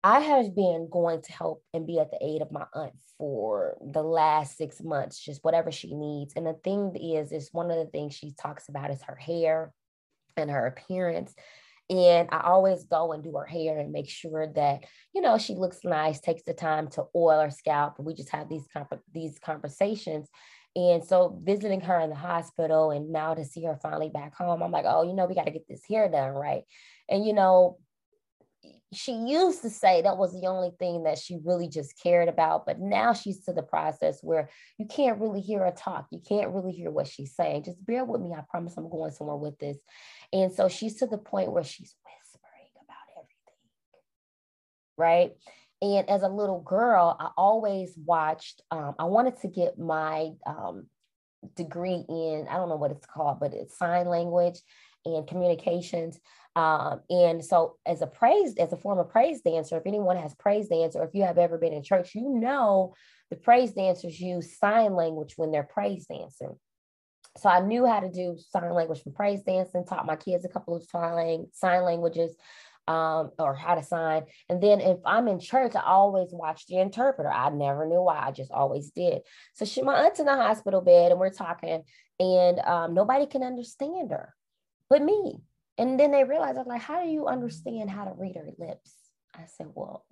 I 0.03 0.21
have 0.21 0.55
been 0.55 0.89
going 0.91 1.23
to 1.23 1.33
help 1.33 1.63
and 1.75 1.87
be 1.87 1.99
at 1.99 2.11
the 2.11 2.19
aid 2.25 2.41
of 2.41 2.51
my 2.51 2.65
aunt 2.75 2.95
for 3.19 3.77
the 3.93 4.03
last 4.03 4.57
six 4.57 4.83
months, 4.83 5.19
just 5.19 5.45
whatever 5.45 5.71
she 5.71 5.95
needs. 5.95 6.33
And 6.37 6.47
the 6.47 6.55
thing 6.65 6.97
is, 6.97 7.33
is 7.33 7.51
one 7.53 7.71
of 7.71 7.77
the 7.77 7.91
things 7.91 8.15
she 8.15 8.33
talks 8.33 8.69
about 8.69 8.91
is 8.91 9.03
her 9.03 9.15
hair 9.15 9.73
and 10.37 10.51
her 10.51 10.67
appearance. 10.67 11.35
And 11.91 12.29
I 12.33 12.43
always 12.45 12.85
go 12.85 13.13
and 13.13 13.23
do 13.23 13.33
her 13.33 13.45
hair 13.45 13.79
and 13.79 13.93
make 13.93 14.09
sure 14.09 14.47
that, 14.55 14.85
you 15.13 15.21
know, 15.21 15.37
she 15.37 15.55
looks 15.55 15.81
nice, 15.85 16.21
takes 16.21 16.45
the 16.45 16.55
time 16.55 16.89
to 16.91 17.05
oil 17.15 17.41
her 17.41 17.51
scalp. 17.51 17.99
We 17.99 18.15
just 18.15 18.31
have 18.31 18.49
these, 18.49 18.67
these 19.13 19.39
conversations. 19.39 20.29
And 20.77 21.05
so 21.05 21.39
visiting 21.43 21.81
her 21.81 22.01
in 22.01 22.11
the 22.11 22.17
hospital 22.17 22.93
and 22.93 23.11
now 23.11 23.35
to 23.35 23.45
see 23.45 23.65
her 23.65 23.77
finally 23.83 24.09
back 24.09 24.37
home, 24.37 24.63
I'm 24.63 24.71
like, 24.71 24.85
oh, 24.87 25.03
you 25.03 25.15
know, 25.15 25.27
we 25.27 25.35
got 25.35 25.47
to 25.47 25.51
get 25.51 25.69
this 25.69 25.83
hair 25.85 26.09
done 26.09 26.31
right. 26.31 26.63
And, 27.09 27.27
you 27.27 27.33
know, 27.33 27.79
she 28.93 29.13
used 29.13 29.63
to 29.63 29.71
say 29.71 30.03
that 30.03 30.19
was 30.19 30.33
the 30.33 30.49
only 30.49 30.73
thing 30.79 31.05
that 31.05 31.19
she 31.19 31.39
really 31.45 31.69
just 31.69 32.01
cared 32.03 32.29
about 32.29 32.67
but 32.67 32.81
now 32.81 33.13
she's 33.13 33.45
to 33.45 33.53
the 33.53 33.63
process 33.63 34.19
where 34.23 34.49
you 34.79 34.87
can't 34.87 35.21
really 35.21 35.41
hear 35.41 35.61
her 35.65 35.71
talk. 35.71 36.07
You 36.11 36.21
can't 36.27 36.51
really 36.51 36.73
hear 36.73 36.91
what 36.91 37.07
she's 37.07 37.35
saying. 37.35 37.65
Just 37.65 37.85
bear 37.85 38.05
with 38.05 38.21
me. 38.21 38.33
I 38.33 38.43
promise 38.51 38.77
i'm 38.77 38.91
going 38.91 39.13
somewhere 39.13 39.37
with 39.37 39.59
this. 39.59 39.77
And 40.33 40.53
so 40.53 40.69
she's 40.69 40.97
to 40.97 41.07
the 41.07 41.19
point 41.19 41.53
where 41.53 41.63
she's 41.63 41.95
whispering 42.05 42.71
about 42.85 43.07
everything. 43.17 44.03
Right? 44.97 45.33
And 45.83 46.11
as 46.11 46.23
a 46.23 46.29
little 46.29 46.61
girl 46.61 47.17
i 47.19 47.31
always 47.37 47.95
watched 48.05 48.61
um, 48.71 48.95
i 48.99 49.05
wanted 49.05 49.41
to 49.41 49.49
get 49.49 49.79
my 49.79 50.31
um, 50.47 50.87
degree 51.57 52.05
in 52.07 52.47
i 52.51 52.57
don't 52.57 52.69
know 52.69 52.77
what 52.77 52.91
it's 52.91 53.07
called 53.07 53.41
but 53.41 53.55
it's 53.55 53.79
sign 53.79 54.07
language 54.07 54.61
and 55.07 55.27
communications 55.27 56.19
um, 56.57 57.01
and 57.09 57.45
so 57.45 57.77
as 57.87 58.03
a 58.03 58.07
praise, 58.07 58.57
as 58.57 58.73
a 58.73 58.77
form 58.77 58.99
of 58.99 59.09
praise 59.09 59.41
dancer, 59.43 59.77
if 59.77 59.87
anyone 59.87 60.17
has 60.17 60.35
praise 60.35 60.69
dance 60.69 60.97
or 60.97 61.05
if 61.05 61.15
you 61.15 61.23
have 61.23 61.39
ever 61.39 61.59
been 61.59 61.73
in 61.73 61.83
church, 61.83 62.15
you 62.15 62.29
know 62.29 62.95
the 63.31 63.37
praise 63.37 63.73
dancers 63.73 64.21
use 64.21 64.59
sign 64.59 64.95
language 64.95 65.35
when 65.37 65.53
they're 65.53 65.63
praise 65.63 66.07
dancing. 66.07 66.57
So 67.39 67.49
I 67.49 67.61
knew 67.61 67.87
how 67.87 68.01
to 68.01 68.11
do 68.11 68.37
sign 68.51 68.75
language 68.75 69.03
from 69.03 69.13
praise 69.13 69.43
dancing, 69.43 69.85
taught 69.85 70.07
my 70.07 70.17
kids 70.17 70.45
a 70.45 70.49
couple 70.49 70.75
of 70.75 70.83
sign, 70.83 71.47
languages 71.63 72.35
um, 72.89 73.31
or 73.39 73.55
how 73.55 73.77
to 73.77 73.85
sign. 73.85 74.25
And 74.49 74.61
then 74.61 74.81
if 74.81 74.99
I'm 75.07 75.29
in 75.29 75.39
church, 75.39 75.77
I 75.77 75.83
always 75.83 76.31
watch 76.33 76.67
the 76.67 76.79
interpreter. 76.79 77.31
I 77.31 77.51
never 77.51 77.87
knew 77.87 78.03
why, 78.03 78.19
I 78.27 78.33
just 78.33 78.51
always 78.51 78.91
did. 78.91 79.23
So 79.55 79.65
she, 79.65 79.83
my 79.83 79.95
aunt's 80.03 80.19
in 80.19 80.27
the 80.27 80.35
hospital 80.35 80.81
bed 80.81 81.13
and 81.13 81.21
we're 81.21 81.31
talking 81.31 81.85
and 82.19 82.59
um, 82.59 82.95
nobody 82.95 83.27
can 83.27 83.45
understand 83.45 84.11
her 84.11 84.35
but 84.91 85.01
me. 85.01 85.41
And 85.81 85.99
then 85.99 86.13
they 86.13 86.25
realized, 86.25 86.57
I 86.57 86.61
was 86.61 86.67
like, 86.67 86.83
how 86.83 87.03
do 87.03 87.09
you 87.09 87.27
understand 87.27 87.89
how 87.89 88.05
to 88.05 88.13
read 88.13 88.37
her 88.37 88.51
lips? 88.59 88.95
I 89.35 89.47
said, 89.47 89.69
well, 89.75 90.05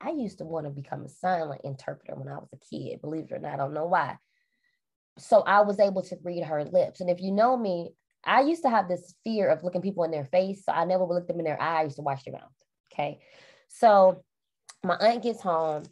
I 0.00 0.12
used 0.12 0.38
to 0.38 0.46
want 0.46 0.64
to 0.64 0.70
become 0.70 1.04
a 1.04 1.10
silent 1.10 1.60
interpreter 1.62 2.14
when 2.14 2.32
I 2.32 2.38
was 2.38 2.48
a 2.54 2.56
kid, 2.56 3.02
believe 3.02 3.24
it 3.24 3.32
or 3.32 3.38
not, 3.38 3.52
I 3.52 3.56
don't 3.58 3.74
know 3.74 3.84
why. 3.84 4.16
So 5.18 5.42
I 5.42 5.60
was 5.60 5.78
able 5.78 6.00
to 6.04 6.16
read 6.24 6.44
her 6.44 6.64
lips. 6.64 7.02
And 7.02 7.10
if 7.10 7.20
you 7.20 7.32
know 7.32 7.54
me, 7.54 7.90
I 8.24 8.40
used 8.40 8.62
to 8.62 8.70
have 8.70 8.88
this 8.88 9.14
fear 9.24 9.50
of 9.50 9.62
looking 9.62 9.82
people 9.82 10.04
in 10.04 10.10
their 10.10 10.24
face. 10.24 10.64
So 10.64 10.72
I 10.72 10.86
never 10.86 11.04
would 11.04 11.14
look 11.14 11.28
them 11.28 11.38
in 11.38 11.44
their 11.44 11.60
eyes, 11.60 11.96
to 11.96 12.02
watch 12.02 12.24
their 12.24 12.32
mouth. 12.32 12.50
Okay. 12.90 13.20
So 13.68 14.24
my 14.82 14.94
aunt 14.96 15.22
gets 15.22 15.42
home 15.42 15.82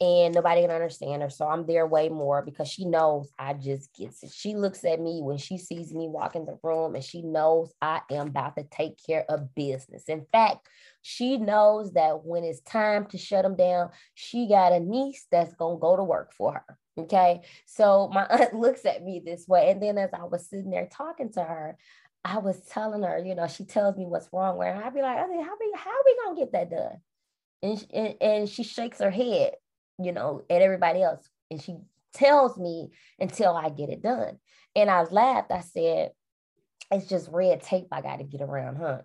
and 0.00 0.34
nobody 0.34 0.62
can 0.62 0.70
understand 0.70 1.20
her. 1.20 1.28
So 1.28 1.46
I'm 1.46 1.66
there 1.66 1.86
way 1.86 2.08
more 2.08 2.42
because 2.42 2.68
she 2.68 2.86
knows 2.86 3.30
I 3.38 3.52
just 3.52 3.94
gets 3.94 4.22
it. 4.22 4.32
She 4.32 4.54
looks 4.54 4.82
at 4.84 4.98
me 4.98 5.20
when 5.22 5.36
she 5.36 5.58
sees 5.58 5.92
me 5.92 6.08
walk 6.08 6.36
in 6.36 6.46
the 6.46 6.58
room 6.62 6.94
and 6.94 7.04
she 7.04 7.20
knows 7.20 7.74
I 7.82 8.00
am 8.10 8.28
about 8.28 8.56
to 8.56 8.64
take 8.64 8.98
care 9.04 9.26
of 9.28 9.54
business. 9.54 10.04
In 10.08 10.24
fact, 10.32 10.66
she 11.02 11.36
knows 11.36 11.92
that 11.92 12.24
when 12.24 12.44
it's 12.44 12.62
time 12.62 13.06
to 13.06 13.18
shut 13.18 13.42
them 13.42 13.56
down, 13.56 13.90
she 14.14 14.48
got 14.48 14.72
a 14.72 14.80
niece 14.80 15.26
that's 15.30 15.54
going 15.54 15.76
to 15.76 15.80
go 15.80 15.96
to 15.96 16.02
work 16.02 16.32
for 16.32 16.54
her. 16.54 16.78
Okay. 16.98 17.42
So 17.66 18.10
my 18.12 18.24
aunt 18.30 18.54
looks 18.54 18.86
at 18.86 19.04
me 19.04 19.20
this 19.22 19.46
way. 19.46 19.70
And 19.70 19.82
then 19.82 19.98
as 19.98 20.10
I 20.14 20.24
was 20.24 20.48
sitting 20.48 20.70
there 20.70 20.88
talking 20.90 21.30
to 21.34 21.42
her, 21.42 21.76
I 22.24 22.38
was 22.38 22.58
telling 22.70 23.02
her, 23.02 23.18
you 23.18 23.34
know, 23.34 23.48
she 23.48 23.64
tells 23.64 23.96
me 23.98 24.06
what's 24.06 24.28
wrong 24.32 24.56
with 24.56 24.68
her. 24.68 24.82
I'd 24.82 24.94
be 24.94 25.02
like, 25.02 25.18
I 25.18 25.26
mean, 25.26 25.44
how 25.44 25.56
we, 25.60 25.72
how 25.74 25.90
we 26.04 26.34
to 26.34 26.40
get 26.40 26.52
that 26.52 26.70
done? 26.70 27.00
And, 27.62 27.86
and, 27.92 28.14
and 28.22 28.48
she 28.48 28.62
shakes 28.62 29.00
her 29.00 29.10
head 29.10 29.52
you 30.02 30.12
know, 30.12 30.42
at 30.50 30.62
everybody 30.62 31.02
else. 31.02 31.28
And 31.50 31.60
she 31.60 31.76
tells 32.14 32.58
me 32.58 32.90
until 33.18 33.56
I 33.56 33.68
get 33.70 33.90
it 33.90 34.02
done. 34.02 34.38
And 34.74 34.90
I 34.90 35.02
laughed. 35.04 35.50
I 35.50 35.60
said, 35.60 36.10
it's 36.90 37.06
just 37.06 37.28
red 37.30 37.62
tape 37.62 37.88
I 37.92 38.00
got 38.00 38.16
to 38.16 38.24
get 38.24 38.40
around, 38.40 38.76
huh? 38.76 38.98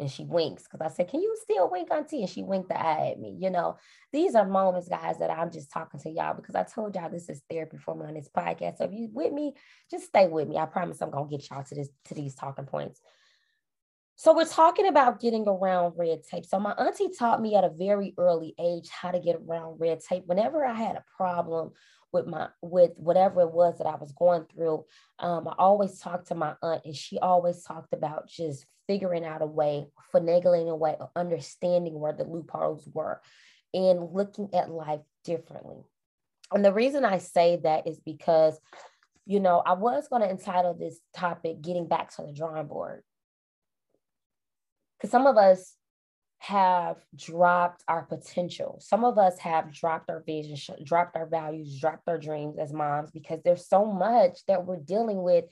And 0.00 0.10
she 0.10 0.24
winks 0.24 0.64
because 0.64 0.80
I 0.80 0.88
said, 0.88 1.08
Can 1.08 1.20
you 1.20 1.36
still 1.42 1.70
wink, 1.70 1.88
Auntie? 1.92 2.22
And 2.22 2.30
she 2.30 2.42
winked 2.42 2.70
the 2.70 2.80
eye 2.80 3.10
at 3.10 3.20
me. 3.20 3.36
You 3.38 3.50
know, 3.50 3.76
these 4.10 4.34
are 4.34 4.46
moments, 4.46 4.88
guys, 4.88 5.18
that 5.18 5.30
I'm 5.30 5.50
just 5.50 5.70
talking 5.70 6.00
to 6.00 6.10
y'all 6.10 6.34
because 6.34 6.54
I 6.54 6.62
told 6.62 6.94
y'all 6.94 7.10
this 7.10 7.28
is 7.28 7.42
therapy 7.50 7.76
for 7.76 7.94
me 7.94 8.06
on 8.06 8.14
this 8.14 8.30
podcast. 8.34 8.78
So 8.78 8.84
if 8.84 8.92
you 8.92 9.10
with 9.12 9.32
me, 9.32 9.52
just 9.90 10.06
stay 10.06 10.28
with 10.28 10.48
me. 10.48 10.56
I 10.56 10.64
promise 10.64 11.02
I'm 11.02 11.10
gonna 11.10 11.28
get 11.28 11.48
y'all 11.50 11.62
to 11.62 11.74
this 11.74 11.90
to 12.06 12.14
these 12.14 12.34
talking 12.34 12.64
points. 12.64 13.02
So 14.22 14.32
we're 14.32 14.44
talking 14.44 14.86
about 14.86 15.18
getting 15.18 15.48
around 15.48 15.94
red 15.96 16.22
tape. 16.22 16.46
So 16.46 16.60
my 16.60 16.70
auntie 16.74 17.08
taught 17.08 17.42
me 17.42 17.56
at 17.56 17.64
a 17.64 17.70
very 17.70 18.14
early 18.16 18.54
age 18.56 18.88
how 18.88 19.10
to 19.10 19.18
get 19.18 19.34
around 19.34 19.80
red 19.80 19.98
tape. 19.98 20.22
Whenever 20.26 20.64
I 20.64 20.74
had 20.74 20.94
a 20.94 21.04
problem 21.16 21.72
with 22.12 22.28
my 22.28 22.46
with 22.60 22.92
whatever 22.94 23.40
it 23.40 23.50
was 23.50 23.78
that 23.78 23.88
I 23.88 23.96
was 23.96 24.12
going 24.12 24.44
through, 24.44 24.84
um, 25.18 25.48
I 25.48 25.54
always 25.58 25.98
talked 25.98 26.28
to 26.28 26.36
my 26.36 26.54
aunt, 26.62 26.82
and 26.84 26.94
she 26.94 27.18
always 27.18 27.64
talked 27.64 27.92
about 27.92 28.28
just 28.28 28.64
figuring 28.86 29.24
out 29.24 29.42
a 29.42 29.46
way, 29.46 29.88
finagling 30.14 30.70
a 30.70 30.76
way, 30.76 30.94
understanding 31.16 31.98
where 31.98 32.12
the 32.12 32.22
loopholes 32.22 32.88
were, 32.94 33.20
and 33.74 34.12
looking 34.12 34.50
at 34.54 34.70
life 34.70 35.00
differently. 35.24 35.82
And 36.52 36.64
the 36.64 36.72
reason 36.72 37.04
I 37.04 37.18
say 37.18 37.58
that 37.64 37.88
is 37.88 37.98
because, 37.98 38.56
you 39.26 39.40
know, 39.40 39.64
I 39.66 39.72
was 39.72 40.06
going 40.06 40.22
to 40.22 40.30
entitle 40.30 40.74
this 40.74 41.00
topic 41.12 41.60
"Getting 41.60 41.88
Back 41.88 42.14
to 42.14 42.22
the 42.22 42.32
Drawing 42.32 42.68
Board." 42.68 43.02
Because 45.02 45.10
some 45.10 45.26
of 45.26 45.36
us 45.36 45.74
have 46.38 46.96
dropped 47.16 47.82
our 47.88 48.02
potential. 48.02 48.78
Some 48.80 49.04
of 49.04 49.18
us 49.18 49.36
have 49.38 49.72
dropped 49.72 50.08
our 50.10 50.22
vision, 50.24 50.56
dropped 50.84 51.16
our 51.16 51.26
values, 51.26 51.78
dropped 51.80 52.08
our 52.08 52.18
dreams 52.18 52.56
as 52.58 52.72
moms 52.72 53.10
because 53.10 53.40
there's 53.44 53.68
so 53.68 53.84
much 53.84 54.38
that 54.46 54.64
we're 54.64 54.78
dealing 54.78 55.22
with 55.22 55.44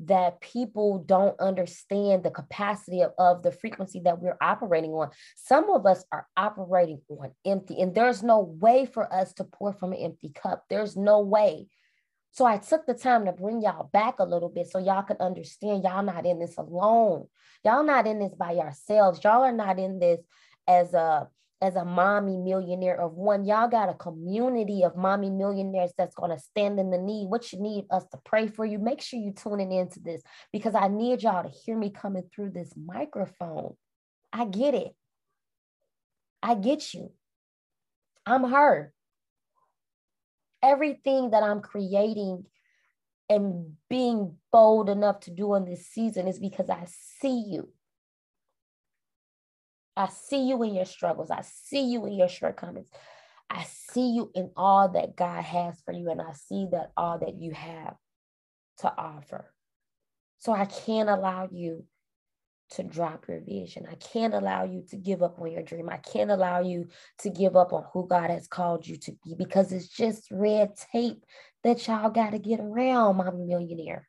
that 0.00 0.40
people 0.42 1.04
don't 1.06 1.38
understand 1.40 2.22
the 2.22 2.30
capacity 2.30 3.00
of, 3.00 3.12
of 3.18 3.42
the 3.42 3.50
frequency 3.50 4.00
that 4.04 4.20
we're 4.20 4.36
operating 4.42 4.92
on. 4.92 5.08
Some 5.36 5.70
of 5.70 5.86
us 5.86 6.04
are 6.12 6.26
operating 6.36 7.00
on 7.08 7.32
empty, 7.46 7.80
and 7.80 7.94
there's 7.94 8.22
no 8.22 8.40
way 8.40 8.86
for 8.86 9.10
us 9.12 9.32
to 9.34 9.44
pour 9.44 9.72
from 9.72 9.92
an 9.92 9.98
empty 9.98 10.32
cup. 10.34 10.64
There's 10.68 10.96
no 10.96 11.20
way. 11.20 11.66
So 12.30 12.44
I 12.44 12.58
took 12.58 12.86
the 12.86 12.94
time 12.94 13.24
to 13.24 13.32
bring 13.32 13.62
y'all 13.62 13.90
back 13.92 14.18
a 14.18 14.24
little 14.24 14.48
bit 14.48 14.68
so 14.68 14.78
y'all 14.78 15.02
could 15.02 15.20
understand 15.20 15.82
y'all 15.82 16.02
not 16.02 16.26
in 16.26 16.38
this 16.38 16.56
alone. 16.56 17.26
Y'all 17.64 17.82
not 17.82 18.06
in 18.06 18.18
this 18.20 18.34
by 18.34 18.52
yourselves. 18.52 19.20
Y'all 19.24 19.42
are 19.42 19.52
not 19.52 19.78
in 19.78 19.98
this 19.98 20.20
as 20.66 20.94
a 20.94 21.28
as 21.60 21.74
a 21.74 21.84
mommy 21.84 22.36
millionaire 22.36 23.00
of 23.00 23.14
one. 23.14 23.44
Y'all 23.44 23.66
got 23.66 23.88
a 23.88 23.94
community 23.94 24.84
of 24.84 24.96
mommy 24.96 25.28
millionaires 25.28 25.90
that's 25.98 26.14
going 26.14 26.30
to 26.30 26.38
stand 26.38 26.78
in 26.78 26.90
the 26.90 26.98
need. 26.98 27.26
What 27.28 27.52
you 27.52 27.60
need 27.60 27.86
us 27.90 28.04
to 28.12 28.18
pray 28.24 28.46
for 28.46 28.64
you. 28.64 28.78
Make 28.78 29.00
sure 29.00 29.18
you 29.18 29.32
tuning 29.32 29.72
into 29.72 29.98
this 29.98 30.22
because 30.52 30.76
I 30.76 30.86
need 30.86 31.24
y'all 31.24 31.42
to 31.42 31.48
hear 31.48 31.76
me 31.76 31.90
coming 31.90 32.22
through 32.32 32.50
this 32.50 32.72
microphone. 32.76 33.74
I 34.32 34.44
get 34.44 34.74
it. 34.74 34.94
I 36.40 36.54
get 36.54 36.94
you. 36.94 37.10
I'm 38.24 38.44
her 38.44 38.92
everything 40.62 41.30
that 41.30 41.42
I'm 41.42 41.60
creating 41.60 42.44
and 43.28 43.74
being 43.88 44.36
bold 44.50 44.88
enough 44.88 45.20
to 45.20 45.30
do 45.30 45.54
in 45.54 45.64
this 45.64 45.86
season 45.86 46.28
is 46.28 46.38
because 46.38 46.70
I 46.70 46.86
see 47.20 47.44
you. 47.48 47.68
I 49.96 50.08
see 50.08 50.48
you 50.48 50.62
in 50.62 50.74
your 50.74 50.84
struggles. 50.84 51.30
I 51.30 51.42
see 51.42 51.82
you 51.82 52.06
in 52.06 52.14
your 52.14 52.28
shortcomings. 52.28 52.88
I 53.50 53.64
see 53.64 54.10
you 54.10 54.30
in 54.34 54.50
all 54.56 54.90
that 54.90 55.16
God 55.16 55.42
has 55.42 55.80
for 55.80 55.92
you, 55.92 56.10
and 56.10 56.20
I 56.20 56.32
see 56.32 56.68
that 56.70 56.92
all 56.96 57.18
that 57.18 57.34
you 57.34 57.52
have 57.52 57.96
to 58.78 58.92
offer. 58.96 59.52
So 60.38 60.52
I 60.52 60.66
can't 60.66 61.08
allow 61.08 61.48
you 61.50 61.84
to 62.70 62.82
drop 62.82 63.26
your 63.28 63.40
vision. 63.40 63.86
I 63.90 63.94
can't 63.94 64.34
allow 64.34 64.64
you 64.64 64.84
to 64.90 64.96
give 64.96 65.22
up 65.22 65.40
on 65.40 65.50
your 65.50 65.62
dream. 65.62 65.88
I 65.88 65.96
can't 65.98 66.30
allow 66.30 66.60
you 66.60 66.88
to 67.20 67.30
give 67.30 67.56
up 67.56 67.72
on 67.72 67.84
who 67.92 68.06
God 68.06 68.30
has 68.30 68.46
called 68.46 68.86
you 68.86 68.96
to 68.98 69.12
be 69.24 69.34
because 69.34 69.72
it's 69.72 69.88
just 69.88 70.30
red 70.30 70.76
tape 70.92 71.24
that 71.64 71.86
y'all 71.86 72.10
got 72.10 72.30
to 72.30 72.38
get 72.38 72.60
around, 72.60 73.16
Mommy 73.16 73.44
Millionaire. 73.44 74.08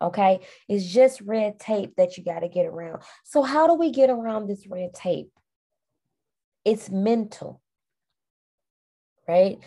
Okay, 0.00 0.40
it's 0.68 0.84
just 0.84 1.22
red 1.22 1.58
tape 1.58 1.94
that 1.96 2.18
you 2.18 2.24
got 2.24 2.40
to 2.40 2.48
get 2.48 2.66
around. 2.66 3.02
So, 3.24 3.42
how 3.42 3.66
do 3.66 3.74
we 3.74 3.90
get 3.90 4.10
around 4.10 4.46
this 4.46 4.66
red 4.66 4.92
tape? 4.92 5.30
It's 6.66 6.90
mental, 6.90 7.62
right? 9.26 9.58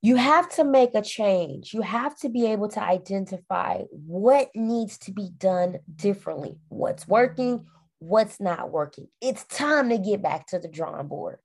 You 0.00 0.16
have 0.16 0.48
to 0.50 0.64
make 0.64 0.94
a 0.94 1.02
change. 1.02 1.74
You 1.74 1.82
have 1.82 2.16
to 2.18 2.28
be 2.28 2.46
able 2.46 2.68
to 2.68 2.82
identify 2.82 3.82
what 3.90 4.48
needs 4.54 4.98
to 4.98 5.12
be 5.12 5.30
done 5.36 5.78
differently, 5.94 6.58
what's 6.68 7.08
working, 7.08 7.66
what's 7.98 8.40
not 8.40 8.70
working. 8.70 9.08
It's 9.20 9.44
time 9.44 9.88
to 9.88 9.98
get 9.98 10.22
back 10.22 10.46
to 10.48 10.58
the 10.58 10.68
drawing 10.68 11.08
board. 11.08 11.38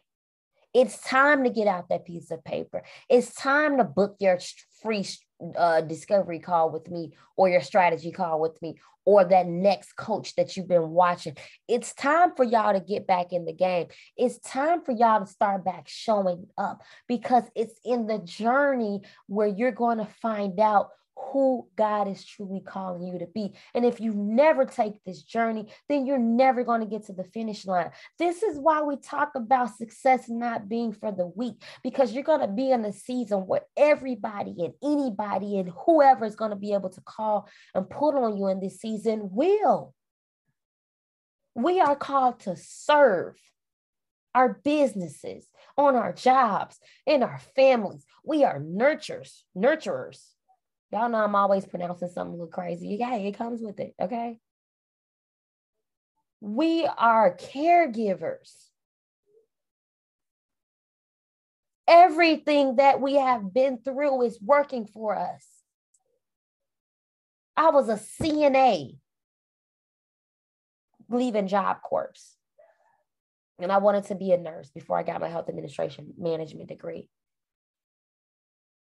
It's 0.74 1.00
time 1.02 1.44
to 1.44 1.50
get 1.50 1.68
out 1.68 1.90
that 1.90 2.06
piece 2.06 2.32
of 2.32 2.44
paper. 2.44 2.84
It's 3.10 3.34
time 3.34 3.78
to 3.78 3.84
book 3.84 4.16
your 4.20 4.40
free 4.82 5.06
uh, 5.58 5.82
discovery 5.82 6.40
call 6.40 6.70
with 6.72 6.90
me 6.90 7.14
or 7.36 7.50
your 7.50 7.62
strategy 7.62 8.12
call 8.12 8.40
with 8.40 8.62
me 8.62 8.78
or 9.06 9.26
that 9.26 9.48
next 9.48 9.94
coach 9.94 10.36
that 10.36 10.56
you've 10.56 10.68
been 10.68 10.90
watching. 10.90 11.36
It's 11.68 11.94
time 11.94 12.34
for 12.36 12.44
y'all 12.44 12.74
to 12.74 12.80
get 12.80 13.06
back 13.06 13.34
in 13.34 13.46
the 13.46 13.54
game. 13.54 13.88
It's 14.18 14.40
time 14.40 14.82
for 14.84 14.92
y'all 14.94 15.20
to 15.20 15.26
start 15.26 15.66
back 15.66 15.88
showing 15.88 16.48
up 16.58 16.82
because 17.08 17.44
it's 17.56 17.80
in 17.84 18.08
the 18.08 18.20
journey 18.20 19.02
where 19.28 19.48
you're 19.48 19.72
going 19.72 19.98
to 19.98 20.08
find 20.22 20.60
out 20.60 20.90
who 21.16 21.68
God 21.76 22.08
is 22.08 22.26
truly 22.26 22.60
calling 22.60 23.04
you 23.04 23.20
to 23.20 23.28
be. 23.28 23.54
And 23.74 23.86
if 23.86 24.00
you 24.00 24.14
never 24.14 24.66
take 24.66 25.04
this 25.04 25.22
journey, 25.24 25.68
then 25.90 26.06
you're 26.06 26.18
never 26.18 26.64
going 26.64 26.82
to 26.82 26.88
get 26.88 27.06
to 27.06 27.14
the 27.14 27.24
finish 27.24 27.66
line. 27.66 27.92
This 28.20 28.44
is 28.44 28.58
why 28.58 28.82
we 28.82 28.98
talk 28.98 29.32
about 29.36 29.76
success 29.76 30.30
not 30.30 30.70
being 30.70 30.92
for 30.92 31.12
the 31.12 31.28
weak, 31.28 31.62
because 31.84 32.14
you're 32.14 32.24
going 32.24 32.42
to 32.42 32.48
be 32.48 32.72
in 32.72 32.86
a 32.86 32.94
season 32.94 33.48
where 33.48 33.62
everybody 33.78 34.56
and 34.60 34.74
anybody 34.84 35.60
and 35.60 35.72
whoever 35.86 36.26
is 36.26 36.36
going 36.36 36.52
to 36.52 36.58
be 36.58 36.74
able 36.74 36.90
to 36.90 37.02
call 37.02 37.48
and 37.74 37.90
put 37.90 38.16
on 38.16 38.38
you 38.38 38.48
in 38.48 38.60
this 38.60 38.80
season 38.80 39.30
will. 39.32 39.94
We 41.56 41.80
are 41.80 41.96
called 41.96 42.40
to 42.42 42.56
serve 42.56 43.36
our 44.36 44.60
businesses, 44.64 45.48
on 45.78 45.96
our 45.96 46.12
jobs, 46.12 46.80
in 47.06 47.22
our 47.22 47.40
families. 47.56 48.04
We 48.24 48.44
are 48.44 48.60
nurturers, 48.60 49.42
nurturers. 49.56 50.33
Y'all 50.94 51.10
know 51.10 51.24
I'm 51.24 51.34
always 51.34 51.66
pronouncing 51.66 52.08
something 52.10 52.36
a 52.36 52.38
little 52.38 52.46
crazy. 52.46 52.98
Yeah, 53.00 53.16
it 53.16 53.36
comes 53.36 53.62
with 53.64 53.80
it. 53.80 53.96
Okay. 54.00 54.38
We 56.40 56.86
are 56.86 57.36
caregivers. 57.36 58.54
Everything 61.88 62.76
that 62.76 63.02
we 63.02 63.16
have 63.16 63.52
been 63.52 63.80
through 63.80 64.22
is 64.22 64.40
working 64.40 64.86
for 64.86 65.18
us. 65.18 65.44
I 67.58 67.72
was 67.72 67.90
a 67.90 68.00
CNA 68.22 68.96
leaving 71.10 71.48
Job 71.48 71.78
Corps. 71.82 72.14
And 73.58 73.72
I 73.72 73.80
wanted 73.80 74.04
to 74.06 74.16
be 74.16 74.32
a 74.32 74.38
nurse 74.38 74.70
before 74.70 75.00
I 75.00 75.02
got 75.02 75.22
my 75.22 75.30
health 75.30 75.50
administration 75.50 76.14
management 76.20 76.70
degree. 76.70 77.10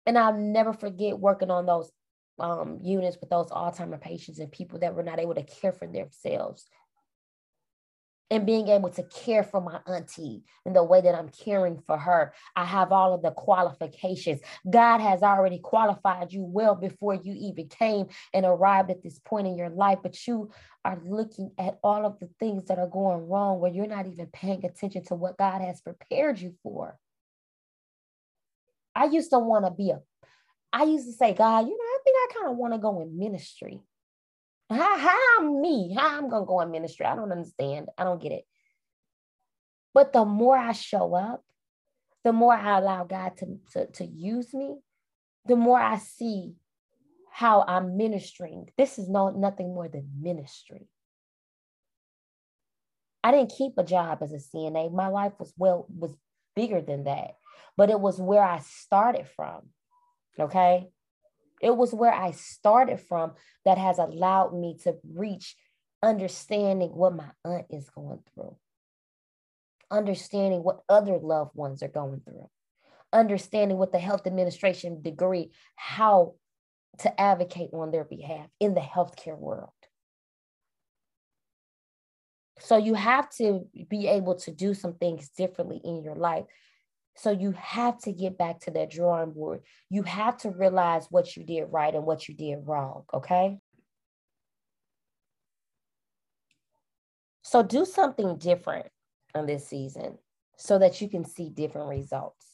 And 0.06 0.18
I'll 0.18 0.36
never 0.36 0.72
forget 0.72 1.18
working 1.18 1.50
on 1.50 1.66
those 1.66 1.90
um, 2.40 2.78
units 2.82 3.18
with 3.20 3.30
those 3.30 3.50
Alzheimer 3.50 4.00
patients 4.00 4.38
and 4.38 4.50
people 4.50 4.78
that 4.80 4.94
were 4.94 5.02
not 5.02 5.20
able 5.20 5.34
to 5.34 5.42
care 5.42 5.72
for 5.72 5.86
themselves. 5.86 6.66
And 8.32 8.46
being 8.46 8.68
able 8.68 8.90
to 8.90 9.02
care 9.02 9.42
for 9.42 9.60
my 9.60 9.80
auntie 9.92 10.44
in 10.64 10.72
the 10.72 10.84
way 10.84 11.00
that 11.00 11.16
I'm 11.16 11.30
caring 11.30 11.82
for 11.84 11.98
her. 11.98 12.32
I 12.54 12.64
have 12.64 12.92
all 12.92 13.12
of 13.12 13.22
the 13.22 13.32
qualifications. 13.32 14.40
God 14.70 14.98
has 15.00 15.24
already 15.24 15.58
qualified 15.58 16.32
you 16.32 16.44
well 16.44 16.76
before 16.76 17.14
you 17.14 17.34
even 17.36 17.68
came 17.68 18.06
and 18.32 18.46
arrived 18.46 18.92
at 18.92 19.02
this 19.02 19.18
point 19.18 19.48
in 19.48 19.56
your 19.56 19.68
life, 19.68 19.98
but 20.04 20.28
you 20.28 20.52
are 20.84 21.00
looking 21.04 21.50
at 21.58 21.80
all 21.82 22.06
of 22.06 22.20
the 22.20 22.30
things 22.38 22.66
that 22.66 22.78
are 22.78 22.86
going 22.86 23.28
wrong 23.28 23.58
where 23.58 23.72
you're 23.72 23.88
not 23.88 24.06
even 24.06 24.26
paying 24.26 24.64
attention 24.64 25.02
to 25.06 25.16
what 25.16 25.36
God 25.36 25.60
has 25.60 25.80
prepared 25.80 26.38
you 26.38 26.54
for. 26.62 26.96
I 28.94 29.04
used 29.04 29.30
to 29.30 29.38
want 29.38 29.64
to 29.64 29.70
be 29.70 29.90
a, 29.90 30.00
I 30.72 30.84
used 30.84 31.06
to 31.06 31.12
say, 31.12 31.34
God, 31.34 31.66
you 31.66 31.70
know, 31.70 31.76
I 31.76 31.98
think 32.04 32.16
I 32.16 32.34
kind 32.34 32.50
of 32.50 32.56
want 32.56 32.74
to 32.74 32.78
go 32.78 33.00
in 33.00 33.18
ministry. 33.18 33.80
How, 34.68 34.98
how 34.98 35.60
me? 35.60 35.94
How 35.96 36.18
I'm 36.18 36.28
going 36.28 36.42
to 36.42 36.46
go 36.46 36.60
in 36.60 36.70
ministry? 36.70 37.06
I 37.06 37.16
don't 37.16 37.32
understand. 37.32 37.88
I 37.98 38.04
don't 38.04 38.22
get 38.22 38.32
it. 38.32 38.44
But 39.92 40.12
the 40.12 40.24
more 40.24 40.56
I 40.56 40.72
show 40.72 41.14
up, 41.14 41.44
the 42.22 42.32
more 42.32 42.54
I 42.54 42.78
allow 42.78 43.04
God 43.04 43.36
to, 43.38 43.58
to, 43.72 43.86
to 43.92 44.04
use 44.04 44.54
me, 44.54 44.76
the 45.46 45.56
more 45.56 45.80
I 45.80 45.98
see 45.98 46.54
how 47.30 47.64
I'm 47.66 47.96
ministering. 47.96 48.68
This 48.76 48.98
is 48.98 49.08
no 49.08 49.30
nothing 49.30 49.74
more 49.74 49.88
than 49.88 50.10
ministry. 50.20 50.88
I 53.22 53.32
didn't 53.32 53.52
keep 53.56 53.72
a 53.78 53.84
job 53.84 54.18
as 54.22 54.32
a 54.32 54.36
CNA. 54.36 54.92
My 54.92 55.08
life 55.08 55.32
was 55.38 55.52
well 55.56 55.86
was 55.88 56.14
bigger 56.54 56.80
than 56.80 57.04
that. 57.04 57.36
But 57.76 57.90
it 57.90 58.00
was 58.00 58.20
where 58.20 58.42
I 58.42 58.60
started 58.60 59.26
from. 59.36 59.62
Okay. 60.38 60.88
It 61.60 61.76
was 61.76 61.92
where 61.92 62.12
I 62.12 62.30
started 62.30 63.00
from 63.00 63.32
that 63.64 63.78
has 63.78 63.98
allowed 63.98 64.54
me 64.54 64.76
to 64.84 64.96
reach 65.14 65.56
understanding 66.02 66.90
what 66.90 67.14
my 67.14 67.30
aunt 67.44 67.66
is 67.70 67.90
going 67.90 68.20
through, 68.34 68.56
understanding 69.90 70.62
what 70.62 70.80
other 70.88 71.18
loved 71.18 71.54
ones 71.54 71.82
are 71.82 71.88
going 71.88 72.22
through, 72.24 72.48
understanding 73.12 73.76
what 73.76 73.92
the 73.92 73.98
health 73.98 74.26
administration 74.26 75.02
degree, 75.02 75.50
how 75.76 76.34
to 76.98 77.20
advocate 77.20 77.70
on 77.72 77.90
their 77.90 78.04
behalf 78.04 78.46
in 78.58 78.74
the 78.74 78.80
healthcare 78.80 79.38
world. 79.38 79.70
So 82.60 82.76
you 82.76 82.94
have 82.94 83.28
to 83.36 83.66
be 83.88 84.06
able 84.06 84.34
to 84.36 84.50
do 84.50 84.74
some 84.74 84.94
things 84.94 85.30
differently 85.30 85.80
in 85.82 86.02
your 86.02 86.14
life. 86.14 86.44
So 87.16 87.30
you 87.30 87.52
have 87.52 87.98
to 88.02 88.12
get 88.12 88.38
back 88.38 88.60
to 88.60 88.70
that 88.72 88.90
drawing 88.90 89.32
board. 89.32 89.60
You 89.90 90.02
have 90.04 90.38
to 90.38 90.50
realize 90.50 91.06
what 91.10 91.36
you 91.36 91.44
did 91.44 91.64
right 91.64 91.94
and 91.94 92.06
what 92.06 92.28
you 92.28 92.34
did 92.34 92.66
wrong. 92.66 93.04
Okay. 93.12 93.58
So 97.42 97.62
do 97.62 97.84
something 97.84 98.38
different 98.38 98.86
on 99.34 99.46
this 99.46 99.68
season 99.68 100.18
so 100.56 100.78
that 100.78 101.00
you 101.00 101.08
can 101.08 101.24
see 101.24 101.48
different 101.50 101.88
results. 101.88 102.46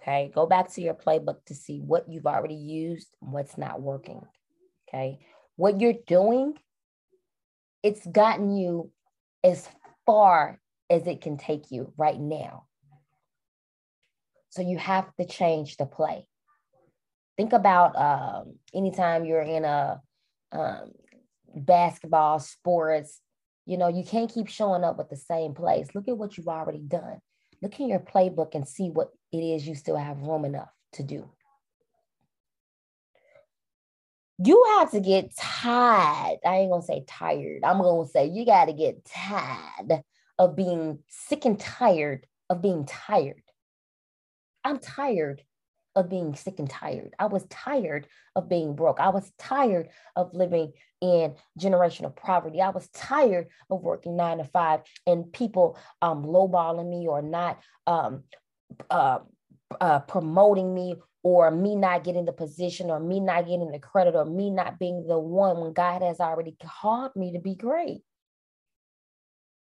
Okay. 0.00 0.30
Go 0.34 0.46
back 0.46 0.72
to 0.72 0.80
your 0.80 0.94
playbook 0.94 1.44
to 1.46 1.54
see 1.54 1.80
what 1.80 2.08
you've 2.08 2.26
already 2.26 2.54
used 2.54 3.08
what's 3.20 3.58
not 3.58 3.82
working. 3.82 4.22
Okay. 4.88 5.20
What 5.56 5.80
you're 5.80 5.94
doing, 6.06 6.54
it's 7.82 8.06
gotten 8.06 8.56
you 8.56 8.90
as 9.44 9.68
far 10.06 10.58
as 10.88 11.06
it 11.06 11.20
can 11.20 11.36
take 11.36 11.70
you 11.70 11.92
right 11.96 12.18
now. 12.18 12.64
So 14.50 14.62
you 14.62 14.78
have 14.78 15.14
to 15.16 15.24
change 15.24 15.76
the 15.76 15.86
play. 15.86 16.26
Think 17.36 17.52
about 17.52 17.96
um, 17.96 18.56
anytime 18.74 19.24
you're 19.24 19.40
in 19.40 19.64
a 19.64 20.00
um, 20.52 20.92
basketball, 21.54 22.38
sports, 22.40 23.20
you 23.64 23.78
know, 23.78 23.88
you 23.88 24.04
can't 24.04 24.32
keep 24.32 24.48
showing 24.48 24.84
up 24.84 24.98
with 24.98 25.08
the 25.08 25.16
same 25.16 25.54
place. 25.54 25.88
Look 25.94 26.08
at 26.08 26.18
what 26.18 26.36
you've 26.36 26.48
already 26.48 26.80
done. 26.80 27.20
Look 27.62 27.78
in 27.78 27.88
your 27.88 28.00
playbook 28.00 28.54
and 28.54 28.66
see 28.66 28.90
what 28.90 29.10
it 29.32 29.38
is 29.38 29.66
you 29.66 29.74
still 29.74 29.96
have 29.96 30.22
room 30.22 30.44
enough 30.44 30.70
to 30.94 31.02
do. 31.02 31.30
You 34.42 34.64
have 34.78 34.90
to 34.92 35.00
get 35.00 35.36
tired. 35.36 36.38
I 36.46 36.56
ain't 36.56 36.70
gonna 36.70 36.82
say 36.82 37.04
tired. 37.06 37.62
I'm 37.62 37.78
gonna 37.82 38.08
say 38.08 38.26
you 38.26 38.46
got 38.46 38.64
to 38.66 38.72
get 38.72 39.04
tired 39.04 40.02
of 40.38 40.56
being 40.56 41.00
sick 41.08 41.44
and 41.44 41.60
tired 41.60 42.26
of 42.48 42.62
being 42.62 42.86
tired. 42.86 43.42
I'm 44.64 44.78
tired 44.78 45.42
of 45.96 46.08
being 46.08 46.34
sick 46.34 46.58
and 46.58 46.70
tired. 46.70 47.14
I 47.18 47.26
was 47.26 47.44
tired 47.46 48.06
of 48.36 48.48
being 48.48 48.76
broke. 48.76 49.00
I 49.00 49.08
was 49.08 49.30
tired 49.38 49.88
of 50.14 50.32
living 50.34 50.72
in 51.00 51.34
generational 51.58 52.14
poverty. 52.14 52.60
I 52.60 52.70
was 52.70 52.88
tired 52.90 53.48
of 53.70 53.82
working 53.82 54.16
nine 54.16 54.38
to 54.38 54.44
five 54.44 54.80
and 55.06 55.32
people 55.32 55.78
um, 56.00 56.24
lowballing 56.24 56.88
me 56.88 57.08
or 57.08 57.22
not 57.22 57.60
um, 57.86 58.22
uh, 58.88 59.18
uh, 59.80 60.00
promoting 60.00 60.72
me 60.72 60.96
or 61.22 61.50
me 61.50 61.74
not 61.74 62.04
getting 62.04 62.24
the 62.24 62.32
position 62.32 62.90
or 62.90 63.00
me 63.00 63.20
not 63.20 63.46
getting 63.46 63.70
the 63.70 63.78
credit 63.78 64.14
or 64.14 64.24
me 64.24 64.50
not 64.50 64.78
being 64.78 65.06
the 65.06 65.18
one 65.18 65.60
when 65.60 65.72
God 65.72 66.02
has 66.02 66.20
already 66.20 66.56
called 66.62 67.14
me 67.16 67.32
to 67.32 67.40
be 67.40 67.54
great. 67.54 68.02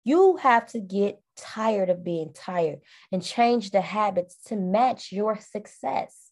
You 0.03 0.37
have 0.37 0.67
to 0.67 0.79
get 0.79 1.20
tired 1.35 1.89
of 1.89 2.03
being 2.03 2.33
tired 2.33 2.79
and 3.11 3.23
change 3.23 3.71
the 3.71 3.81
habits 3.81 4.37
to 4.47 4.55
match 4.55 5.11
your 5.11 5.39
success. 5.39 6.31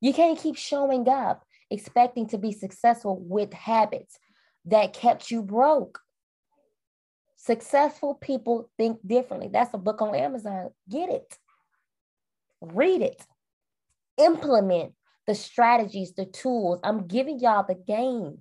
You 0.00 0.14
can't 0.14 0.38
keep 0.38 0.56
showing 0.56 1.08
up 1.08 1.44
expecting 1.70 2.26
to 2.28 2.38
be 2.38 2.52
successful 2.52 3.18
with 3.20 3.52
habits 3.52 4.18
that 4.66 4.92
kept 4.92 5.30
you 5.30 5.42
broke. 5.42 6.00
Successful 7.36 8.14
people 8.14 8.70
think 8.76 8.98
differently. 9.06 9.48
That's 9.50 9.72
a 9.72 9.78
book 9.78 10.02
on 10.02 10.14
Amazon. 10.14 10.70
Get 10.88 11.10
it, 11.10 11.38
read 12.60 13.00
it, 13.00 13.22
implement 14.18 14.92
the 15.26 15.34
strategies, 15.34 16.12
the 16.12 16.26
tools. 16.26 16.80
I'm 16.82 17.06
giving 17.06 17.38
y'all 17.38 17.64
the 17.66 17.74
game. 17.74 18.38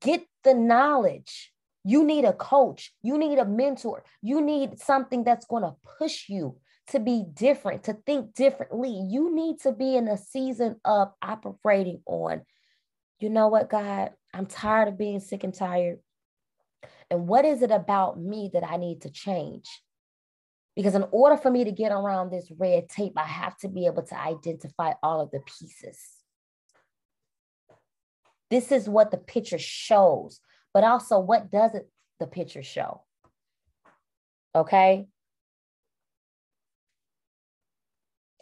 Get 0.00 0.24
the 0.44 0.54
knowledge. 0.54 1.52
You 1.88 2.04
need 2.04 2.26
a 2.26 2.34
coach. 2.34 2.92
You 3.00 3.16
need 3.16 3.38
a 3.38 3.46
mentor. 3.46 4.04
You 4.20 4.42
need 4.42 4.78
something 4.78 5.24
that's 5.24 5.46
going 5.46 5.62
to 5.62 5.74
push 5.98 6.28
you 6.28 6.58
to 6.88 7.00
be 7.00 7.24
different, 7.32 7.84
to 7.84 7.94
think 7.94 8.34
differently. 8.34 8.90
You 8.90 9.34
need 9.34 9.60
to 9.60 9.72
be 9.72 9.96
in 9.96 10.06
a 10.06 10.18
season 10.18 10.76
of 10.84 11.12
operating 11.22 12.02
on, 12.04 12.42
you 13.20 13.30
know 13.30 13.48
what, 13.48 13.70
God, 13.70 14.10
I'm 14.34 14.44
tired 14.44 14.88
of 14.88 14.98
being 14.98 15.18
sick 15.20 15.44
and 15.44 15.54
tired. 15.54 16.00
And 17.10 17.26
what 17.26 17.46
is 17.46 17.62
it 17.62 17.70
about 17.70 18.20
me 18.20 18.50
that 18.52 18.70
I 18.70 18.76
need 18.76 19.00
to 19.02 19.10
change? 19.10 19.66
Because 20.76 20.94
in 20.94 21.06
order 21.10 21.38
for 21.38 21.50
me 21.50 21.64
to 21.64 21.72
get 21.72 21.90
around 21.90 22.30
this 22.30 22.52
red 22.58 22.90
tape, 22.90 23.14
I 23.16 23.24
have 23.24 23.56
to 23.60 23.68
be 23.68 23.86
able 23.86 24.02
to 24.02 24.20
identify 24.20 24.92
all 25.02 25.22
of 25.22 25.30
the 25.30 25.40
pieces. 25.40 25.98
This 28.50 28.72
is 28.72 28.90
what 28.90 29.10
the 29.10 29.16
picture 29.16 29.58
shows 29.58 30.40
but 30.78 30.84
also 30.84 31.18
what 31.18 31.50
doesn't 31.50 31.86
the 32.20 32.26
picture 32.28 32.62
show? 32.62 33.02
Okay. 34.54 35.08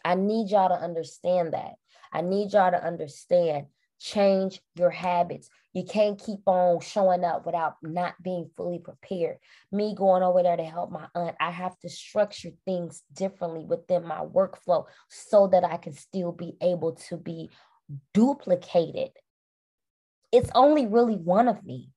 I 0.05 0.13
need 0.13 0.51
y'all 0.51 0.69
to 0.69 0.75
understand 0.75 1.53
that. 1.53 1.71
I 2.13 2.21
need 2.21 2.53
y'all 2.53 2.69
to 2.69 2.85
understand 2.85 3.65
change 3.99 4.61
your 4.75 4.91
habits. 4.91 5.49
You 5.73 5.83
can't 5.83 6.23
keep 6.23 6.41
on 6.45 6.79
showing 6.81 7.23
up 7.23 7.43
without 7.47 7.77
not 7.81 8.13
being 8.21 8.51
fully 8.55 8.77
prepared. 8.77 9.37
Me 9.71 9.95
going 9.97 10.21
over 10.21 10.43
there 10.43 10.57
to 10.57 10.63
help 10.63 10.91
my 10.91 11.07
aunt, 11.15 11.35
I 11.39 11.49
have 11.49 11.75
to 11.79 11.89
structure 11.89 12.51
things 12.65 13.01
differently 13.11 13.65
within 13.65 14.05
my 14.05 14.19
workflow 14.19 14.85
so 15.09 15.47
that 15.47 15.63
I 15.63 15.77
can 15.77 15.93
still 15.93 16.33
be 16.33 16.53
able 16.61 16.97
to 17.09 17.17
be 17.17 17.49
duplicated. 18.13 19.09
It's 20.31 20.51
only 20.53 20.85
really 20.85 21.15
one 21.15 21.47
of 21.47 21.65
me. 21.65 21.89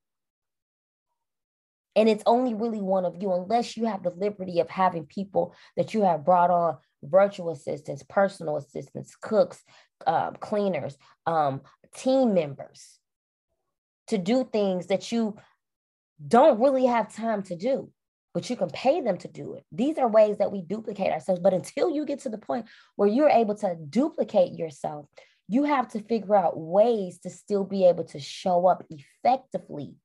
And 1.95 2.07
it's 2.07 2.23
only 2.25 2.53
really 2.53 2.81
one 2.81 3.05
of 3.05 3.21
you, 3.21 3.33
unless 3.33 3.75
you 3.75 3.85
have 3.85 4.03
the 4.03 4.11
liberty 4.11 4.59
of 4.59 4.69
having 4.69 5.05
people 5.05 5.53
that 5.75 5.93
you 5.93 6.03
have 6.03 6.23
brought 6.23 6.49
on 6.49 6.77
virtual 7.03 7.49
assistants, 7.49 8.03
personal 8.07 8.57
assistants, 8.57 9.15
cooks, 9.21 9.61
uh, 10.07 10.31
cleaners, 10.31 10.97
um, 11.25 11.61
team 11.95 12.33
members 12.33 12.97
to 14.07 14.17
do 14.17 14.47
things 14.51 14.87
that 14.87 15.11
you 15.11 15.37
don't 16.25 16.59
really 16.59 16.85
have 16.85 17.13
time 17.13 17.43
to 17.43 17.55
do, 17.55 17.89
but 18.33 18.49
you 18.49 18.55
can 18.55 18.69
pay 18.69 19.01
them 19.01 19.17
to 19.17 19.27
do 19.27 19.55
it. 19.55 19.65
These 19.71 19.97
are 19.97 20.07
ways 20.07 20.37
that 20.37 20.51
we 20.51 20.61
duplicate 20.61 21.11
ourselves. 21.11 21.41
But 21.41 21.53
until 21.53 21.89
you 21.89 22.05
get 22.05 22.19
to 22.19 22.29
the 22.29 22.37
point 22.37 22.67
where 22.95 23.09
you're 23.09 23.29
able 23.29 23.55
to 23.55 23.75
duplicate 23.89 24.53
yourself, 24.53 25.07
you 25.47 25.63
have 25.63 25.89
to 25.89 26.01
figure 26.01 26.35
out 26.35 26.57
ways 26.57 27.19
to 27.19 27.29
still 27.29 27.65
be 27.65 27.85
able 27.85 28.05
to 28.05 28.19
show 28.19 28.67
up 28.67 28.85
effectively 28.89 29.95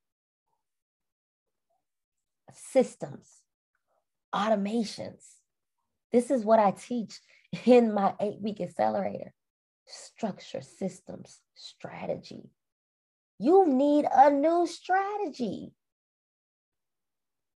systems, 2.53 3.27
automations. 4.33 5.23
This 6.11 6.31
is 6.31 6.45
what 6.45 6.59
I 6.59 6.71
teach 6.71 7.19
in 7.65 7.93
my 7.93 8.13
eight 8.19 8.39
week 8.41 8.61
accelerator 8.61 9.33
structure, 9.89 10.61
systems, 10.61 11.39
strategy. 11.55 12.49
You 13.39 13.67
need 13.67 14.05
a 14.11 14.29
new 14.29 14.67
strategy. 14.67 15.71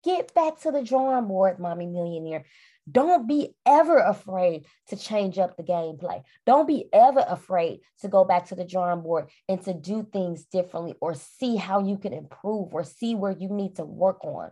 Get 0.03 0.33
back 0.33 0.59
to 0.61 0.71
the 0.71 0.81
drawing 0.81 1.27
board, 1.27 1.59
mommy 1.59 1.85
millionaire. 1.85 2.45
Don't 2.89 3.27
be 3.27 3.53
ever 3.65 3.97
afraid 3.97 4.65
to 4.87 4.95
change 4.95 5.37
up 5.37 5.55
the 5.55 5.63
gameplay. 5.63 6.23
Don't 6.45 6.67
be 6.67 6.85
ever 6.91 7.23
afraid 7.27 7.81
to 7.99 8.07
go 8.07 8.25
back 8.25 8.47
to 8.47 8.55
the 8.55 8.65
drawing 8.65 9.01
board 9.01 9.29
and 9.47 9.61
to 9.63 9.73
do 9.73 10.07
things 10.11 10.45
differently 10.45 10.95
or 10.99 11.13
see 11.13 11.55
how 11.55 11.83
you 11.83 11.97
can 11.97 12.13
improve 12.13 12.73
or 12.73 12.83
see 12.83 13.13
where 13.13 13.31
you 13.31 13.49
need 13.49 13.75
to 13.75 13.85
work 13.85 14.23
on 14.23 14.49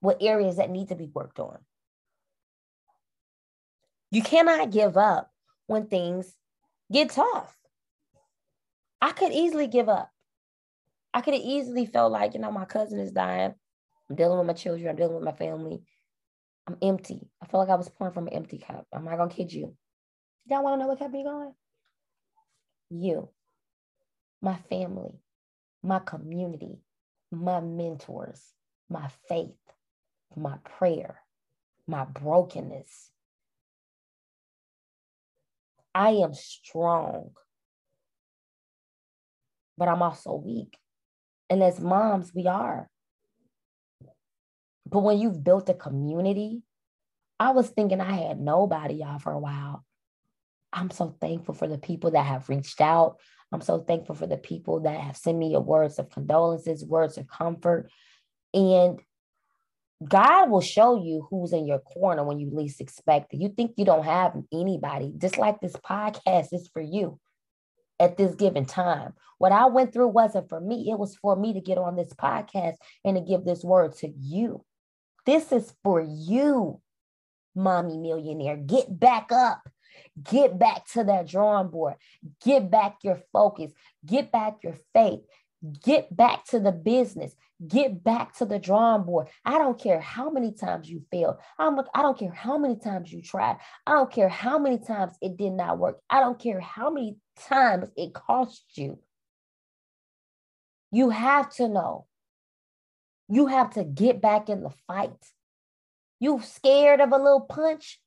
what 0.00 0.22
areas 0.22 0.56
that 0.56 0.70
need 0.70 0.88
to 0.88 0.94
be 0.94 1.10
worked 1.12 1.38
on. 1.38 1.58
You 4.10 4.22
cannot 4.22 4.70
give 4.70 4.96
up 4.96 5.30
when 5.66 5.86
things 5.86 6.34
get 6.92 7.10
tough. 7.10 7.56
I 9.00 9.12
could 9.12 9.32
easily 9.32 9.66
give 9.66 9.88
up. 9.88 10.10
I 11.14 11.20
could 11.20 11.34
have 11.34 11.42
easily 11.42 11.86
felt 11.86 12.12
like, 12.12 12.34
you 12.34 12.40
know, 12.40 12.50
my 12.52 12.64
cousin 12.64 12.98
is 12.98 13.12
dying. 13.12 13.54
I'm 14.08 14.16
dealing 14.16 14.38
with 14.38 14.46
my 14.46 14.52
children. 14.52 14.88
I'm 14.88 14.96
dealing 14.96 15.14
with 15.14 15.24
my 15.24 15.32
family. 15.32 15.82
I'm 16.66 16.76
empty. 16.82 17.28
I 17.42 17.46
feel 17.46 17.60
like 17.60 17.68
I 17.68 17.76
was 17.76 17.88
pouring 17.88 18.12
from 18.12 18.26
an 18.26 18.34
empty 18.34 18.58
cup. 18.58 18.86
I'm 18.92 19.04
not 19.04 19.16
gonna 19.16 19.30
kid 19.30 19.52
you. 19.52 19.74
Y'all 20.46 20.62
want 20.62 20.74
to 20.74 20.82
know 20.82 20.88
what 20.88 20.98
kept 20.98 21.12
me 21.12 21.24
going? 21.24 21.52
You, 22.90 23.28
my 24.42 24.56
family, 24.68 25.20
my 25.82 26.00
community, 26.00 26.80
my 27.30 27.60
mentors, 27.60 28.42
my 28.88 29.08
faith, 29.28 29.54
my 30.36 30.56
prayer, 30.78 31.20
my 31.86 32.04
brokenness, 32.04 33.10
I 35.94 36.10
am 36.10 36.34
strong, 36.34 37.30
but 39.76 39.88
I'm 39.88 40.02
also 40.02 40.34
weak. 40.34 40.76
And 41.48 41.62
as 41.62 41.80
moms, 41.80 42.32
we 42.34 42.46
are. 42.46 42.88
But 44.86 45.00
when 45.00 45.18
you've 45.18 45.42
built 45.42 45.68
a 45.68 45.74
community, 45.74 46.62
I 47.38 47.52
was 47.52 47.68
thinking 47.68 48.00
I 48.00 48.12
had 48.12 48.40
nobody, 48.40 48.94
y'all, 48.94 49.18
for 49.18 49.32
a 49.32 49.38
while. 49.38 49.84
I'm 50.72 50.90
so 50.90 51.16
thankful 51.20 51.54
for 51.54 51.66
the 51.66 51.78
people 51.78 52.12
that 52.12 52.26
have 52.26 52.48
reached 52.48 52.80
out. 52.80 53.16
I'm 53.52 53.60
so 53.60 53.80
thankful 53.80 54.14
for 54.14 54.26
the 54.26 54.36
people 54.36 54.80
that 54.80 55.00
have 55.00 55.16
sent 55.16 55.38
me 55.38 55.50
your 55.50 55.62
words 55.62 55.98
of 55.98 56.10
condolences, 56.10 56.84
words 56.84 57.18
of 57.18 57.26
comfort. 57.26 57.90
And 58.54 59.00
God 60.06 60.50
will 60.50 60.62
show 60.62 61.02
you 61.02 61.26
who's 61.28 61.52
in 61.52 61.66
your 61.66 61.80
corner 61.80 62.24
when 62.24 62.40
you 62.40 62.50
least 62.50 62.80
expect 62.80 63.34
it. 63.34 63.40
You 63.40 63.50
think 63.50 63.74
you 63.76 63.84
don't 63.84 64.04
have 64.04 64.34
anybody, 64.52 65.12
just 65.18 65.36
like 65.36 65.60
this 65.60 65.76
podcast 65.76 66.48
is 66.52 66.68
for 66.72 66.80
you 66.80 67.18
at 67.98 68.16
this 68.16 68.34
given 68.34 68.64
time. 68.64 69.12
What 69.38 69.52
I 69.52 69.66
went 69.66 69.92
through 69.92 70.08
wasn't 70.08 70.48
for 70.48 70.60
me, 70.60 70.90
it 70.90 70.98
was 70.98 71.16
for 71.16 71.36
me 71.36 71.52
to 71.52 71.60
get 71.60 71.78
on 71.78 71.96
this 71.96 72.12
podcast 72.14 72.76
and 73.04 73.16
to 73.16 73.22
give 73.22 73.44
this 73.44 73.62
word 73.62 73.94
to 73.96 74.08
you. 74.08 74.64
This 75.26 75.52
is 75.52 75.74
for 75.84 76.00
you, 76.00 76.80
mommy 77.54 77.98
millionaire. 77.98 78.56
Get 78.56 78.98
back 78.98 79.30
up. 79.30 79.60
Get 80.22 80.58
back 80.58 80.86
to 80.92 81.04
that 81.04 81.28
drawing 81.28 81.68
board. 81.68 81.94
Get 82.44 82.70
back 82.70 82.98
your 83.02 83.20
focus. 83.32 83.72
Get 84.04 84.32
back 84.32 84.58
your 84.62 84.76
faith. 84.94 85.20
Get 85.82 86.14
back 86.16 86.46
to 86.46 86.60
the 86.60 86.72
business. 86.72 87.34
Get 87.66 88.02
back 88.02 88.34
to 88.38 88.46
the 88.46 88.58
drawing 88.58 89.02
board. 89.02 89.28
I 89.44 89.58
don't 89.58 89.78
care 89.78 90.00
how 90.00 90.30
many 90.30 90.52
times 90.52 90.88
you 90.88 91.02
failed. 91.10 91.36
I'm, 91.58 91.78
I 91.94 92.00
don't 92.00 92.18
care 92.18 92.32
how 92.32 92.56
many 92.56 92.76
times 92.76 93.12
you 93.12 93.20
tried. 93.20 93.56
I 93.86 93.92
don't 93.92 94.10
care 94.10 94.30
how 94.30 94.58
many 94.58 94.78
times 94.78 95.12
it 95.20 95.36
did 95.36 95.52
not 95.52 95.78
work. 95.78 95.98
I 96.08 96.20
don't 96.20 96.38
care 96.38 96.60
how 96.60 96.90
many 96.90 97.16
times 97.38 97.90
it 97.96 98.14
cost 98.14 98.64
you. 98.76 98.98
You 100.90 101.10
have 101.10 101.50
to 101.56 101.68
know. 101.68 102.06
You 103.28 103.46
have 103.46 103.74
to 103.74 103.84
get 103.84 104.22
back 104.22 104.48
in 104.48 104.62
the 104.62 104.72
fight. 104.86 105.12
You 106.18 106.40
scared 106.42 107.00
of 107.00 107.12
a 107.12 107.16
little 107.16 107.40
punch? 107.42 108.00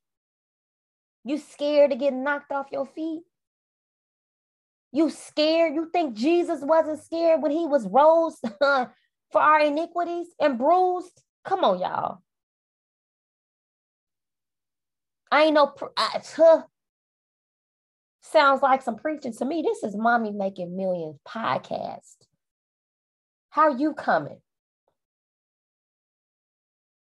You 1.24 1.38
scared 1.38 1.92
to 1.92 1.96
get 1.96 2.12
knocked 2.12 2.52
off 2.52 2.66
your 2.72 2.86
feet? 2.86 3.22
You 4.94 5.10
scared? 5.10 5.74
You 5.74 5.90
think 5.92 6.14
Jesus 6.14 6.60
wasn't 6.62 7.02
scared 7.02 7.42
when 7.42 7.50
he 7.50 7.66
was 7.66 7.84
rose 7.88 8.38
for 8.60 9.40
our 9.40 9.60
iniquities 9.60 10.28
and 10.40 10.56
bruised? 10.56 11.20
Come 11.44 11.64
on, 11.64 11.80
y'all. 11.80 12.18
I 15.32 15.46
ain't 15.46 15.54
no, 15.54 15.74
I, 15.96 16.22
huh. 16.36 16.62
sounds 18.22 18.62
like 18.62 18.82
some 18.82 18.94
preaching 18.94 19.32
to 19.32 19.44
me. 19.44 19.62
This 19.62 19.82
is 19.82 19.96
Mommy 19.96 20.30
Making 20.30 20.76
Millions 20.76 21.18
podcast. 21.26 22.14
How 23.50 23.76
you 23.76 23.94
coming? 23.94 24.38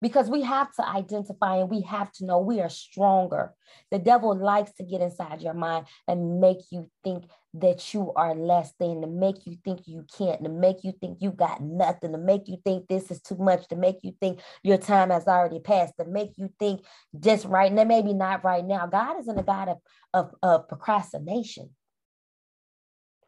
Because 0.01 0.31
we 0.31 0.43
have 0.43 0.73
to 0.75 0.87
identify 0.87 1.57
and 1.57 1.71
we 1.71 1.83
have 1.83 2.13
to 2.13 2.25
know 2.25 2.39
we 2.39 2.61
are 2.61 2.69
stronger. 2.69 3.55
The 3.91 3.99
devil 3.99 4.37
likes 4.37 4.73
to 4.75 4.85
get 4.85 5.01
inside 5.01 5.43
your 5.43 5.55
mind 5.55 5.87
and 6.07 6.41
make 6.41 6.59
you 6.71 6.89
think 7.03 7.25
that 7.55 7.93
you 7.93 8.13
are 8.15 8.35
less 8.35 8.73
than, 8.79 9.01
to 9.01 9.07
make 9.07 9.47
you 9.47 9.57
think 9.65 9.89
you 9.89 10.07
can't, 10.17 10.45
to 10.45 10.51
make 10.51 10.85
you 10.85 10.93
think 10.93 11.19
you 11.21 11.33
got 11.33 11.63
nothing, 11.63 12.13
to 12.13 12.19
make 12.19 12.47
you 12.47 12.59
think 12.65 12.87
this 12.87 13.11
is 13.11 13.21
too 13.21 13.37
much, 13.37 13.67
to 13.69 13.77
make 13.77 13.99
you 14.03 14.15
think 14.21 14.41
your 14.63 14.79
time 14.79 15.11
has 15.11 15.27
already 15.27 15.59
passed, 15.59 15.95
to 15.99 16.05
make 16.05 16.33
you 16.37 16.53
think 16.59 16.85
just 17.19 17.45
right 17.47 17.73
now, 17.73 17.85
maybe 17.85 18.13
not 18.13 18.45
right 18.45 18.65
now. 18.65 18.87
God 18.87 19.19
isn't 19.19 19.39
a 19.39 19.43
God 19.43 19.69
of, 19.69 19.79
of, 20.15 20.35
of 20.43 20.69
procrastination. 20.69 21.71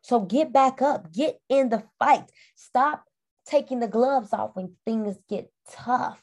So 0.02 0.20
get 0.20 0.52
back 0.52 0.80
up, 0.80 1.12
get 1.12 1.40
in 1.48 1.68
the 1.68 1.82
fight. 1.98 2.30
Stop 2.54 3.04
taking 3.46 3.80
the 3.80 3.88
gloves 3.88 4.32
off 4.32 4.50
when 4.54 4.76
things 4.86 5.16
get 5.28 5.50
tough 5.70 6.22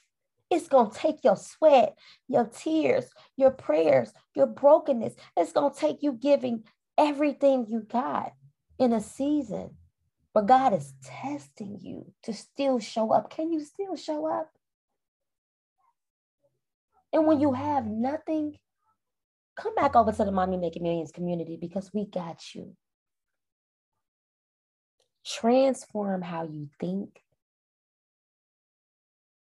it's 0.50 0.68
going 0.68 0.92
to 0.92 0.98
take 0.98 1.24
your 1.24 1.36
sweat, 1.36 1.98
your 2.28 2.46
tears, 2.46 3.06
your 3.36 3.52
prayers, 3.52 4.12
your 4.36 4.48
brokenness. 4.48 5.16
It's 5.36 5.52
going 5.52 5.74
to 5.74 5.80
take 5.80 6.02
you 6.02 6.14
giving 6.14 6.64
everything 6.98 7.66
you 7.70 7.82
got 7.82 8.34
in 8.80 8.94
a 8.94 9.02
season. 9.02 9.72
But 10.34 10.46
God 10.46 10.74
is 10.74 10.94
testing 11.04 11.80
you 11.82 12.14
to 12.24 12.34
still 12.34 12.80
show 12.80 13.12
up. 13.12 13.30
Can 13.30 13.52
you 13.52 13.60
still 13.60 13.96
show 13.96 14.28
up? 14.28 14.50
And 17.12 17.26
when 17.26 17.40
you 17.40 17.54
have 17.54 17.86
nothing, 17.86 18.58
come 19.56 19.74
back 19.76 19.96
over 19.96 20.12
to 20.12 20.26
the 20.26 20.32
Mommy 20.32 20.58
Making 20.58 20.84
Millions 20.84 21.12
community 21.12 21.58
because 21.60 21.92
we 21.94 22.06
got 22.06 22.54
you. 22.54 22.76
Transform 25.26 26.22
how 26.22 26.44
you 26.44 26.70
think, 26.80 27.20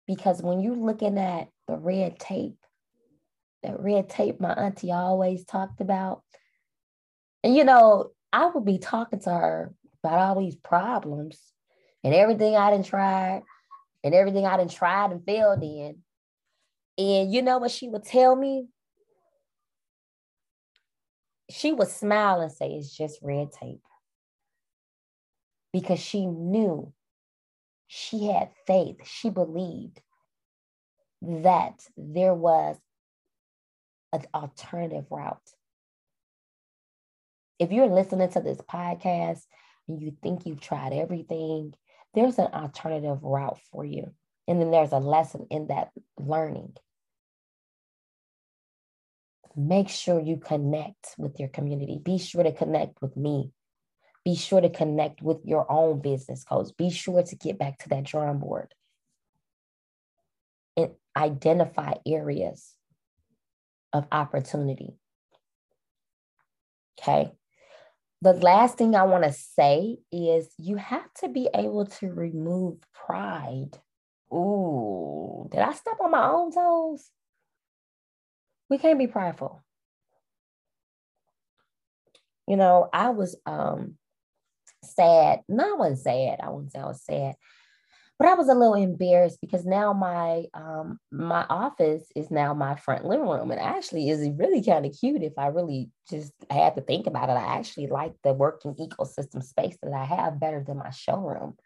because 0.06 0.42
when 0.42 0.60
you're 0.60 0.76
looking 0.76 1.18
at 1.18 1.48
the 1.68 1.76
red 1.76 2.18
tape, 2.18 2.58
that 3.62 3.80
red 3.80 4.08
tape 4.08 4.40
my 4.40 4.52
auntie 4.52 4.92
always 4.92 5.44
talked 5.44 5.80
about, 5.80 6.22
and 7.44 7.54
you 7.54 7.64
know, 7.64 8.10
I 8.32 8.46
would 8.46 8.64
be 8.64 8.78
talking 8.78 9.20
to 9.20 9.30
her 9.30 9.74
about 10.02 10.18
all 10.18 10.40
these 10.40 10.56
problems 10.56 11.38
and 12.02 12.14
everything 12.14 12.56
I 12.56 12.70
didn't 12.70 12.86
try 12.86 13.42
and 14.04 14.14
everything 14.14 14.46
I 14.46 14.56
didn't 14.56 14.72
tried 14.72 15.12
and 15.12 15.24
failed 15.24 15.62
in. 15.62 15.98
And 16.98 17.32
you 17.32 17.42
know 17.42 17.58
what 17.58 17.70
she 17.70 17.88
would 17.88 18.04
tell 18.04 18.34
me? 18.34 18.66
She 21.50 21.72
would 21.72 21.88
smile 21.88 22.40
and 22.40 22.52
say, 22.52 22.72
It's 22.72 22.94
just 22.94 23.20
red 23.22 23.52
tape. 23.52 23.82
Because 25.72 26.00
she 26.00 26.26
knew 26.26 26.92
she 27.94 28.28
had 28.28 28.48
faith. 28.66 28.96
She 29.04 29.28
believed 29.28 30.00
that 31.20 31.78
there 31.94 32.32
was 32.32 32.78
an 34.14 34.24
alternative 34.32 35.04
route. 35.10 35.36
If 37.58 37.70
you're 37.70 37.88
listening 37.88 38.30
to 38.30 38.40
this 38.40 38.62
podcast 38.62 39.42
and 39.88 40.00
you 40.00 40.16
think 40.22 40.46
you've 40.46 40.62
tried 40.62 40.94
everything, 40.94 41.74
there's 42.14 42.38
an 42.38 42.48
alternative 42.54 43.22
route 43.22 43.60
for 43.70 43.84
you. 43.84 44.14
And 44.48 44.58
then 44.58 44.70
there's 44.70 44.92
a 44.92 44.98
lesson 44.98 45.46
in 45.50 45.66
that 45.66 45.90
learning. 46.18 46.72
Make 49.54 49.90
sure 49.90 50.18
you 50.18 50.38
connect 50.38 51.14
with 51.18 51.38
your 51.38 51.50
community. 51.50 52.00
Be 52.02 52.16
sure 52.16 52.42
to 52.42 52.52
connect 52.52 53.02
with 53.02 53.18
me. 53.18 53.52
Be 54.24 54.36
sure 54.36 54.60
to 54.60 54.70
connect 54.70 55.20
with 55.22 55.38
your 55.44 55.70
own 55.70 56.00
business 56.00 56.44
coach. 56.44 56.68
Be 56.76 56.90
sure 56.90 57.22
to 57.22 57.36
get 57.36 57.58
back 57.58 57.78
to 57.78 57.88
that 57.88 58.04
drawing 58.04 58.38
board 58.38 58.72
and 60.76 60.92
identify 61.16 61.94
areas 62.06 62.74
of 63.92 64.06
opportunity. 64.12 64.94
Okay. 67.00 67.32
The 68.20 68.34
last 68.34 68.78
thing 68.78 68.94
I 68.94 69.02
want 69.02 69.24
to 69.24 69.32
say 69.32 69.98
is 70.12 70.54
you 70.56 70.76
have 70.76 71.12
to 71.14 71.28
be 71.28 71.48
able 71.52 71.86
to 71.86 72.12
remove 72.12 72.78
pride. 72.94 73.78
Ooh, 74.32 75.48
did 75.50 75.60
I 75.60 75.72
step 75.72 75.96
on 76.00 76.12
my 76.12 76.28
own 76.28 76.52
toes? 76.52 77.10
We 78.70 78.78
can't 78.78 78.98
be 78.98 79.08
prideful. 79.08 79.60
You 82.46 82.56
know, 82.56 82.88
I 82.92 83.10
was 83.10 83.36
um 83.44 83.98
sad. 84.84 85.40
No, 85.48 85.74
I 85.74 85.78
wasn't 85.78 85.98
sad. 86.00 86.40
I 86.42 86.50
wouldn't 86.50 86.72
say 86.72 86.80
I 86.80 86.86
was 86.86 87.02
sad, 87.02 87.34
but 88.18 88.28
I 88.28 88.34
was 88.34 88.48
a 88.48 88.54
little 88.54 88.74
embarrassed 88.74 89.38
because 89.40 89.64
now 89.64 89.92
my 89.92 90.44
um 90.54 90.98
my 91.10 91.44
office 91.48 92.04
is 92.16 92.30
now 92.30 92.54
my 92.54 92.76
front 92.76 93.04
living 93.04 93.28
room, 93.28 93.50
and 93.50 93.60
actually 93.60 94.08
is 94.10 94.28
really 94.36 94.62
kind 94.62 94.86
of 94.86 94.96
cute. 94.98 95.22
If 95.22 95.34
I 95.38 95.48
really 95.48 95.90
just 96.10 96.32
had 96.50 96.76
to 96.76 96.82
think 96.82 97.06
about 97.06 97.30
it, 97.30 97.32
I 97.32 97.56
actually 97.58 97.88
like 97.88 98.14
the 98.22 98.32
working 98.32 98.74
ecosystem 98.74 99.42
space 99.42 99.76
that 99.82 99.92
I 99.92 100.04
have 100.04 100.40
better 100.40 100.62
than 100.66 100.78
my 100.78 100.90
showroom. 100.90 101.56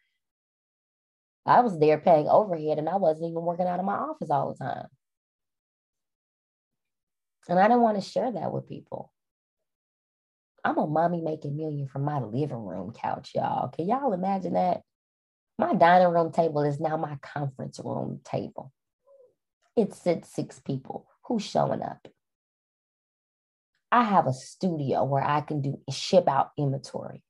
I 1.46 1.60
was 1.60 1.78
there 1.78 1.98
paying 1.98 2.28
overhead, 2.28 2.78
and 2.78 2.88
I 2.88 2.96
wasn't 2.96 3.30
even 3.30 3.42
working 3.42 3.66
out 3.66 3.78
of 3.78 3.86
my 3.86 3.94
office 3.94 4.30
all 4.30 4.52
the 4.52 4.64
time. 4.64 4.86
And 7.48 7.58
I 7.58 7.68
didn't 7.68 7.82
want 7.82 7.96
to 7.96 8.08
share 8.08 8.32
that 8.32 8.52
with 8.52 8.68
people. 8.68 9.12
I'm 10.66 10.78
a 10.78 10.86
mommy 10.88 11.20
making 11.20 11.56
million 11.56 11.86
from 11.86 12.02
my 12.02 12.18
living 12.18 12.66
room 12.66 12.92
couch, 12.92 13.30
y'all. 13.36 13.68
Can 13.68 13.86
y'all 13.86 14.12
imagine 14.12 14.54
that? 14.54 14.80
My 15.60 15.74
dining 15.74 16.08
room 16.08 16.32
table 16.32 16.62
is 16.62 16.80
now 16.80 16.96
my 16.96 17.18
conference 17.22 17.78
room 17.78 18.20
table. 18.24 18.72
It 19.76 19.94
sits 19.94 20.34
six 20.34 20.58
people. 20.58 21.06
Who's 21.26 21.44
showing 21.44 21.82
up? 21.82 22.08
I 23.92 24.02
have 24.02 24.26
a 24.26 24.32
studio 24.32 25.04
where 25.04 25.22
I 25.22 25.40
can 25.40 25.62
do 25.62 25.78
ship 25.88 26.28
out 26.28 26.50
inventory. 26.58 27.22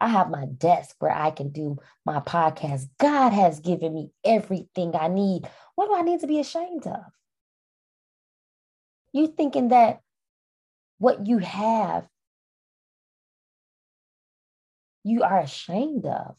I 0.00 0.08
have 0.08 0.28
my 0.28 0.46
desk 0.46 0.96
where 0.98 1.14
I 1.14 1.30
can 1.30 1.50
do 1.50 1.78
my 2.04 2.18
podcast. 2.18 2.88
God 2.98 3.30
has 3.30 3.60
given 3.60 3.94
me 3.94 4.10
everything 4.24 4.96
I 4.96 5.06
need. 5.06 5.48
What 5.76 5.86
do 5.86 5.94
I 5.94 6.02
need 6.02 6.22
to 6.22 6.26
be 6.26 6.40
ashamed 6.40 6.88
of? 6.88 7.04
You 9.12 9.28
thinking 9.28 9.68
that 9.68 10.00
what 10.98 11.28
you 11.28 11.38
have 11.38 12.08
you 15.04 15.22
are 15.22 15.38
ashamed 15.38 16.06
of. 16.06 16.34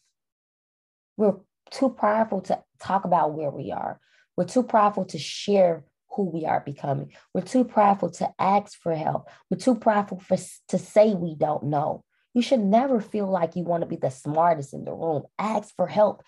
We're 1.17 1.36
too 1.71 1.89
prideful 1.89 2.41
to 2.41 2.62
talk 2.80 3.06
about 3.06 3.34
where 3.34 3.51
we 3.51 3.71
are. 3.71 3.99
We're 4.36 4.45
too 4.45 4.63
prideful 4.63 5.06
to 5.06 5.17
share 5.17 5.86
who 6.10 6.30
we 6.30 6.45
are 6.45 6.62
becoming. 6.62 7.12
We're 7.34 7.41
too 7.41 7.63
prideful 7.63 8.10
to 8.12 8.34
ask 8.39 8.78
for 8.80 8.95
help. 8.95 9.30
We're 9.49 9.58
too 9.58 9.75
prideful 9.75 10.19
for, 10.19 10.38
to 10.69 10.78
say 10.78 11.13
we 11.13 11.36
don't 11.36 11.63
know. 11.63 12.04
You 12.34 12.41
should 12.41 12.60
never 12.60 12.99
feel 12.99 13.28
like 13.28 13.56
you 13.56 13.63
want 13.63 13.82
to 13.82 13.88
be 13.88 13.95
the 13.95 14.10
smartest 14.10 14.73
in 14.73 14.84
the 14.84 14.93
room. 14.93 15.23
Ask 15.39 15.73
for 15.75 15.88
help. 15.88 16.23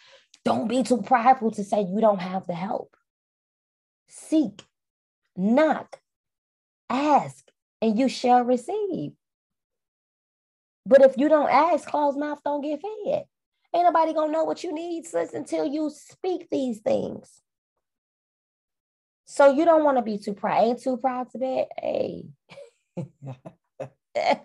Don't 0.45 0.69
be 0.69 0.83
too 0.83 1.01
prideful 1.01 1.51
to 1.51 1.63
say 1.63 1.81
you 1.81 1.99
don't 1.99 2.21
have 2.21 2.47
the 2.47 2.53
help. 2.53 2.95
Seek, 4.07 4.63
knock, 5.35 5.99
ask, 6.89 7.45
and 7.81 7.99
you 7.99 8.07
shall 8.07 8.43
receive. 8.43 9.11
But 10.87 11.01
if 11.01 11.17
you 11.17 11.27
don't 11.27 11.49
ask, 11.49 11.89
closed 11.89 12.17
mouth 12.17 12.39
don't 12.45 12.61
get 12.61 12.81
fed. 12.81 13.25
Ain't 13.75 13.83
nobody 13.83 14.13
gonna 14.13 14.31
know 14.31 14.45
what 14.45 14.63
you 14.63 14.73
need, 14.73 15.05
sis, 15.05 15.33
until 15.33 15.65
you 15.65 15.91
speak 15.93 16.47
these 16.49 16.79
things. 16.79 17.41
So 19.25 19.51
you 19.51 19.65
don't 19.65 19.83
want 19.83 19.97
to 19.97 20.01
be 20.01 20.17
too 20.17 20.33
proud. 20.33 20.63
Ain't 20.63 20.81
too 20.81 20.95
proud 20.95 21.29
to 21.31 21.37
bed. 21.37 21.67
Hey. 21.77 22.23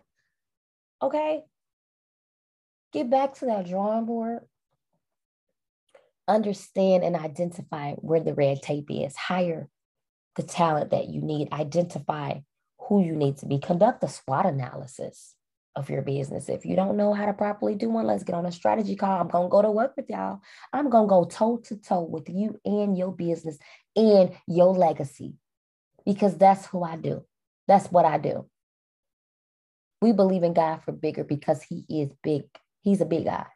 okay. 1.02 1.42
Get 2.92 3.08
back 3.08 3.34
to 3.34 3.46
that 3.46 3.68
drawing 3.68 4.06
board. 4.06 4.40
Understand 6.26 7.04
and 7.04 7.14
identify 7.14 7.92
where 7.94 8.20
the 8.20 8.34
red 8.34 8.62
tape 8.62 8.90
is. 8.90 9.14
Hire 9.14 9.68
the 10.34 10.42
talent 10.42 10.90
that 10.90 11.08
you 11.08 11.20
need. 11.22 11.52
Identify 11.52 12.40
who 12.80 13.04
you 13.04 13.14
need 13.14 13.36
to 13.38 13.46
be. 13.46 13.60
Conduct 13.60 14.02
a 14.02 14.08
SWOT 14.08 14.46
analysis 14.46 15.36
of 15.74 15.88
your 15.88 16.02
business. 16.02 16.48
If 16.48 16.64
you 16.64 16.76
don't 16.76 16.96
know 16.96 17.12
how 17.14 17.26
to 17.26 17.32
properly 17.32 17.74
do 17.74 17.88
one, 17.88 18.06
let's 18.06 18.24
get 18.24 18.34
on 18.34 18.46
a 18.46 18.52
strategy 18.52 18.96
call. 18.96 19.20
I'm 19.20 19.28
going 19.28 19.46
to 19.46 19.50
go 19.50 19.62
to 19.62 19.70
work 19.70 19.94
with 19.96 20.08
y'all. 20.08 20.40
I'm 20.72 20.90
going 20.90 21.04
to 21.04 21.10
go 21.10 21.24
toe 21.24 21.58
to 21.64 21.76
toe 21.76 22.02
with 22.02 22.28
you 22.28 22.60
and 22.64 22.96
your 22.96 23.12
business 23.12 23.58
and 23.96 24.32
your 24.46 24.74
legacy 24.74 25.34
because 26.04 26.36
that's 26.36 26.66
who 26.66 26.82
I 26.82 26.96
do. 26.96 27.24
That's 27.68 27.90
what 27.90 28.04
I 28.04 28.18
do. 28.18 28.46
We 30.00 30.12
believe 30.12 30.42
in 30.42 30.52
God 30.52 30.82
for 30.84 30.92
bigger 30.92 31.24
because 31.24 31.62
He 31.62 31.84
is 31.88 32.10
big. 32.22 32.42
He's 32.82 33.00
a 33.00 33.06
big 33.06 33.24
God. 33.24 33.46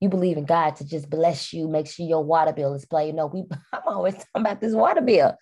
You 0.00 0.08
believe 0.08 0.38
in 0.38 0.44
God 0.44 0.76
to 0.76 0.84
just 0.84 1.08
bless 1.08 1.52
you, 1.52 1.68
make 1.68 1.86
sure 1.86 2.06
your 2.06 2.24
water 2.24 2.52
bill 2.52 2.74
is 2.74 2.86
paid. 2.86 3.08
You 3.08 3.12
know, 3.12 3.26
we 3.26 3.44
I'm 3.72 3.82
always 3.86 4.14
talking 4.14 4.28
about 4.36 4.60
this 4.60 4.74
water 4.74 5.00
bill. 5.02 5.34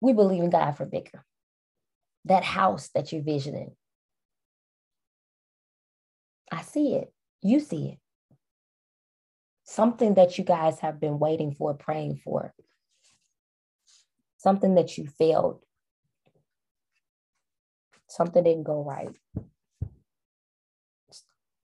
We 0.00 0.12
believe 0.12 0.42
in 0.42 0.50
God 0.50 0.72
for 0.72 0.86
bigger. 0.86 1.24
That 2.24 2.42
house 2.42 2.90
that 2.94 3.12
you're 3.12 3.22
visioning, 3.22 3.76
I 6.50 6.62
see 6.62 6.94
it. 6.94 7.12
You 7.42 7.60
see 7.60 7.90
it. 7.90 7.98
Something 9.64 10.14
that 10.14 10.36
you 10.36 10.44
guys 10.44 10.80
have 10.80 11.00
been 11.00 11.18
waiting 11.18 11.54
for, 11.54 11.74
praying 11.74 12.20
for. 12.24 12.52
Something 14.38 14.74
that 14.74 14.98
you 14.98 15.06
failed. 15.06 15.62
Something 18.08 18.42
didn't 18.42 18.64
go 18.64 18.82
right. 18.82 19.14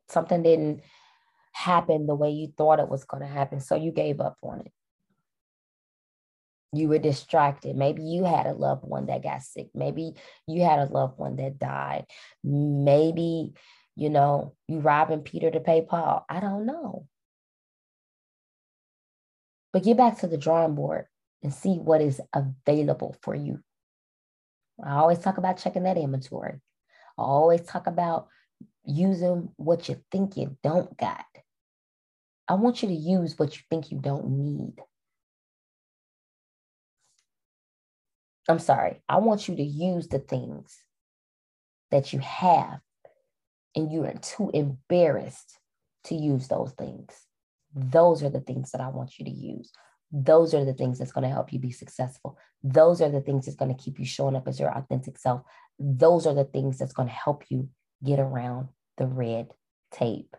Something 0.09 0.45
didn't 0.45 0.83
happen 1.53 2.07
the 2.07 2.15
way 2.15 2.31
you 2.31 2.53
thought 2.57 2.79
it 2.79 2.89
was 2.89 3.05
going 3.05 3.23
to 3.23 3.29
happen. 3.29 3.61
So 3.61 3.75
you 3.75 3.91
gave 3.91 4.21
up 4.21 4.37
on 4.43 4.61
it. 4.61 4.73
You 6.73 6.89
were 6.89 6.99
distracted. 6.99 7.75
Maybe 7.75 8.03
you 8.03 8.25
had 8.25 8.47
a 8.47 8.53
loved 8.53 8.85
one 8.85 9.07
that 9.07 9.23
got 9.23 9.43
sick. 9.43 9.69
Maybe 9.75 10.15
you 10.47 10.63
had 10.63 10.79
a 10.79 10.93
loved 10.93 11.19
one 11.19 11.37
that 11.37 11.59
died. 11.59 12.05
Maybe 12.45 13.55
you 13.97 14.11
know, 14.11 14.55
you 14.69 14.79
robbing 14.79 15.23
Peter 15.23 15.51
to 15.51 15.61
pay 15.61 15.81
Paul. 15.83 16.25
I 16.29 16.39
don't 16.41 16.67
know. 16.67 17.07
But 19.73 19.85
get 19.85 19.97
back 19.97 20.19
to 20.21 20.27
the 20.27 20.37
drawing 20.37 20.75
board 20.75 21.07
and 21.43 21.53
see 21.53 21.77
what 21.77 22.01
is 22.01 22.21
available 22.33 23.17
for 23.23 23.35
you. 23.35 23.61
I 24.85 24.93
always 24.97 25.19
talk 25.19 25.39
about 25.39 25.59
checking 25.59 25.85
that 25.85 25.97
inventory. 25.97 26.61
I 27.19 27.23
always 27.23 27.63
talk 27.63 27.87
about 27.87 28.29
using 28.85 29.49
what 29.57 29.89
you 29.89 30.01
think 30.13 30.37
you 30.37 30.57
don't 30.63 30.97
got. 30.97 31.25
I 32.49 32.55
want 32.55 32.83
you 32.83 32.89
to 32.89 32.95
use 32.95 33.39
what 33.39 33.57
you 33.57 33.63
think 33.71 33.91
you 33.91 33.99
don't 33.99 34.29
need. 34.29 34.75
I'm 38.49 38.61
sorry. 38.61 39.01
I 39.09 39.19
want 39.19 39.49
you 39.49 39.57
to 39.57 39.63
use 39.63 40.07
the 40.09 40.21
things 40.21 40.77
that 41.91 42.13
you 42.13 42.21
have 42.21 42.81
and 43.77 43.93
you 43.93 44.05
are 44.05 44.15
too 44.15 44.51
embarrassed 44.53 45.59
to 46.05 46.15
use 46.15 46.49
those 46.49 46.73
things. 46.73 47.15
Those 47.75 48.23
are 48.23 48.31
the 48.31 48.41
things 48.41 48.73
that 48.73 48.81
I 48.81 48.89
want 48.89 49.19
you 49.19 49.27
to 49.27 49.31
use. 49.31 49.71
Those 50.11 50.55
are 50.55 50.65
the 50.65 50.73
things 50.73 50.99
that's 50.99 51.13
going 51.13 51.29
to 51.29 51.35
help 51.35 51.53
you 51.53 51.59
be 51.59 51.73
successful. 51.73 52.39
Those 52.63 53.03
are 53.03 53.11
the 53.11 53.21
things 53.21 53.45
that's 53.45 53.57
going 53.57 53.75
to 53.75 53.83
keep 53.83 53.99
you 53.99 54.07
showing 54.07 54.35
up 54.35 54.49
as 54.49 54.59
your 54.59 54.71
authentic 54.71 55.19
self. 55.19 55.43
Those 55.79 56.27
are 56.27 56.35
the 56.35 56.45
things 56.45 56.79
that's 56.79 56.95
going 56.95 57.09
to 57.09 57.15
help 57.15 57.45
you 57.51 57.69
get 58.03 58.19
around 58.19 58.69
the 58.97 59.07
red 59.07 59.49
tape. 59.93 60.35